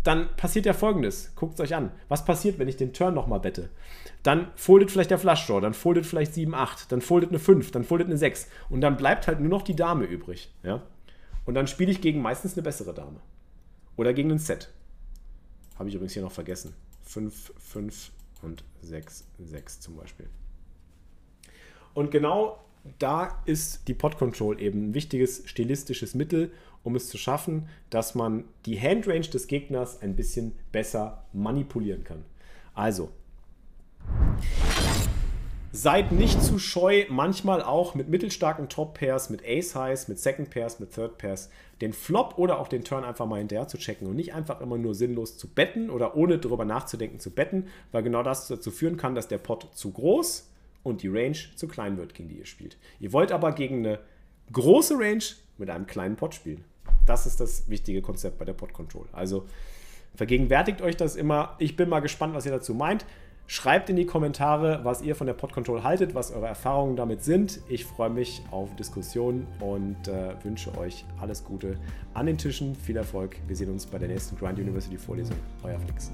dann 0.02 0.28
passiert 0.36 0.66
ja 0.66 0.72
folgendes. 0.72 1.32
Guckt 1.34 1.54
es 1.54 1.60
euch 1.60 1.74
an. 1.74 1.92
Was 2.08 2.24
passiert, 2.24 2.58
wenn 2.58 2.68
ich 2.68 2.76
den 2.76 2.92
Turn 2.92 3.14
nochmal 3.14 3.40
bette? 3.40 3.70
Dann 4.22 4.48
foldet 4.54 4.90
vielleicht 4.90 5.10
der 5.10 5.18
Flush 5.18 5.46
Draw, 5.46 5.60
dann 5.60 5.74
foldet 5.74 6.04
vielleicht 6.04 6.34
7, 6.34 6.54
8, 6.54 6.92
dann 6.92 7.00
foldet 7.00 7.30
eine 7.30 7.38
5, 7.38 7.70
dann 7.70 7.84
foldet 7.84 8.08
eine 8.08 8.18
6. 8.18 8.48
Und 8.68 8.80
dann 8.80 8.96
bleibt 8.96 9.28
halt 9.28 9.40
nur 9.40 9.48
noch 9.48 9.62
die 9.62 9.76
Dame 9.76 10.04
übrig. 10.04 10.52
Ja? 10.62 10.82
Und 11.46 11.54
dann 11.54 11.66
spiele 11.66 11.90
ich 11.90 12.00
gegen 12.00 12.20
meistens 12.20 12.54
eine 12.54 12.62
bessere 12.62 12.92
Dame. 12.92 13.20
Oder 13.96 14.12
gegen 14.12 14.30
ein 14.30 14.38
Set 14.38 14.72
habe 15.78 15.88
ich 15.88 15.94
übrigens 15.94 16.12
hier 16.12 16.22
noch 16.22 16.32
vergessen. 16.32 16.74
5, 17.12 17.52
5 17.58 18.12
und 18.42 18.64
6, 18.80 19.26
6 19.38 19.80
zum 19.80 19.96
Beispiel. 19.96 20.28
Und 21.94 22.10
genau 22.10 22.64
da 22.98 23.42
ist 23.44 23.86
die 23.86 23.94
Pod 23.94 24.18
Control 24.18 24.60
eben 24.60 24.88
ein 24.88 24.94
wichtiges 24.94 25.42
stilistisches 25.46 26.14
Mittel, 26.14 26.52
um 26.82 26.96
es 26.96 27.08
zu 27.08 27.18
schaffen, 27.18 27.68
dass 27.90 28.14
man 28.14 28.44
die 28.66 28.80
Handrange 28.80 29.28
des 29.28 29.46
Gegners 29.46 30.02
ein 30.02 30.16
bisschen 30.16 30.52
besser 30.72 31.24
manipulieren 31.32 32.02
kann. 32.02 32.24
Also, 32.74 33.10
Seid 35.74 36.12
nicht 36.12 36.42
zu 36.42 36.58
scheu, 36.58 37.06
manchmal 37.08 37.62
auch 37.62 37.94
mit 37.94 38.10
mittelstarken 38.10 38.68
Top-Pairs, 38.68 39.30
mit 39.30 39.42
Ace-Highs, 39.42 40.06
mit 40.06 40.18
Second-Pairs, 40.18 40.80
mit 40.80 40.92
Third-Pairs, 40.92 41.48
den 41.80 41.94
Flop 41.94 42.34
oder 42.36 42.60
auch 42.60 42.68
den 42.68 42.84
Turn 42.84 43.04
einfach 43.04 43.24
mal 43.24 43.38
hinterher 43.38 43.68
zu 43.68 43.78
checken 43.78 44.06
und 44.06 44.14
nicht 44.14 44.34
einfach 44.34 44.60
immer 44.60 44.76
nur 44.76 44.94
sinnlos 44.94 45.38
zu 45.38 45.48
betten 45.48 45.88
oder 45.88 46.14
ohne 46.14 46.36
darüber 46.36 46.66
nachzudenken 46.66 47.20
zu 47.20 47.30
betten, 47.30 47.68
weil 47.90 48.02
genau 48.02 48.22
das 48.22 48.48
dazu 48.48 48.70
führen 48.70 48.98
kann, 48.98 49.14
dass 49.14 49.28
der 49.28 49.38
Pot 49.38 49.70
zu 49.72 49.92
groß 49.92 50.46
und 50.82 51.02
die 51.02 51.08
Range 51.08 51.38
zu 51.56 51.66
klein 51.68 51.96
wird, 51.96 52.12
gegen 52.12 52.28
die 52.28 52.36
ihr 52.36 52.46
spielt. 52.46 52.76
Ihr 53.00 53.14
wollt 53.14 53.32
aber 53.32 53.52
gegen 53.52 53.78
eine 53.78 53.98
große 54.52 54.98
Range 54.98 55.24
mit 55.56 55.70
einem 55.70 55.86
kleinen 55.86 56.16
Pot 56.16 56.34
spielen. 56.34 56.64
Das 57.06 57.24
ist 57.24 57.40
das 57.40 57.70
wichtige 57.70 58.02
Konzept 58.02 58.36
bei 58.38 58.44
der 58.44 58.52
Pot 58.52 58.74
Control. 58.74 59.06
Also 59.12 59.46
vergegenwärtigt 60.16 60.82
euch 60.82 60.98
das 60.98 61.16
immer. 61.16 61.56
Ich 61.58 61.76
bin 61.76 61.88
mal 61.88 62.00
gespannt, 62.00 62.34
was 62.34 62.44
ihr 62.44 62.52
dazu 62.52 62.74
meint. 62.74 63.06
Schreibt 63.52 63.90
in 63.90 63.96
die 63.96 64.06
Kommentare, 64.06 64.80
was 64.82 65.02
ihr 65.02 65.14
von 65.14 65.26
der 65.26 65.34
Pod 65.34 65.52
Control 65.52 65.82
haltet, 65.82 66.14
was 66.14 66.32
eure 66.32 66.46
Erfahrungen 66.46 66.96
damit 66.96 67.22
sind. 67.22 67.60
Ich 67.68 67.84
freue 67.84 68.08
mich 68.08 68.40
auf 68.50 68.74
Diskussionen 68.76 69.46
und 69.60 70.08
äh, 70.08 70.42
wünsche 70.42 70.74
euch 70.78 71.04
alles 71.20 71.44
Gute 71.44 71.76
an 72.14 72.24
den 72.24 72.38
Tischen. 72.38 72.74
Viel 72.74 72.96
Erfolg. 72.96 73.36
Wir 73.46 73.54
sehen 73.54 73.70
uns 73.70 73.84
bei 73.84 73.98
der 73.98 74.08
nächsten 74.08 74.38
Grind 74.38 74.58
University 74.58 74.96
Vorlesung. 74.96 75.36
Euer 75.64 75.78
Flix. 75.80 76.10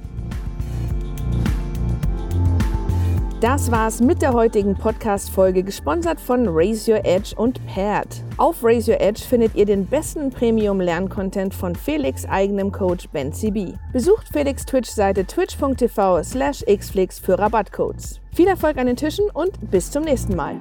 Das 3.40 3.70
war's 3.70 4.01
mit 4.01 4.20
der 4.20 4.33
heutigen 4.33 4.74
Podcast-Folge, 4.74 5.62
gesponsert 5.62 6.18
von 6.18 6.48
Raise 6.48 6.90
Your 6.90 7.05
Edge 7.05 7.37
und 7.37 7.64
Paired. 7.68 8.09
Auf 8.37 8.64
Raise 8.64 8.90
Your 8.90 9.01
Edge 9.01 9.20
findet 9.20 9.55
ihr 9.55 9.64
den 9.64 9.87
besten 9.87 10.31
Premium-Lerncontent 10.31 11.55
von 11.55 11.77
Felix' 11.77 12.27
eigenem 12.27 12.72
Coach 12.72 13.09
Ben 13.11 13.33
CB. 13.33 13.74
Besucht 13.92 14.27
Felix' 14.33 14.66
Twitch-Seite 14.66 15.24
twitch.tv 15.24 16.24
slash 16.24 16.64
xflix 16.64 17.20
für 17.20 17.38
Rabattcodes. 17.38 18.20
Viel 18.35 18.48
Erfolg 18.48 18.77
an 18.77 18.88
den 18.88 18.96
Tischen 18.96 19.31
und 19.33 19.70
bis 19.70 19.88
zum 19.92 20.03
nächsten 20.03 20.35
Mal. 20.35 20.57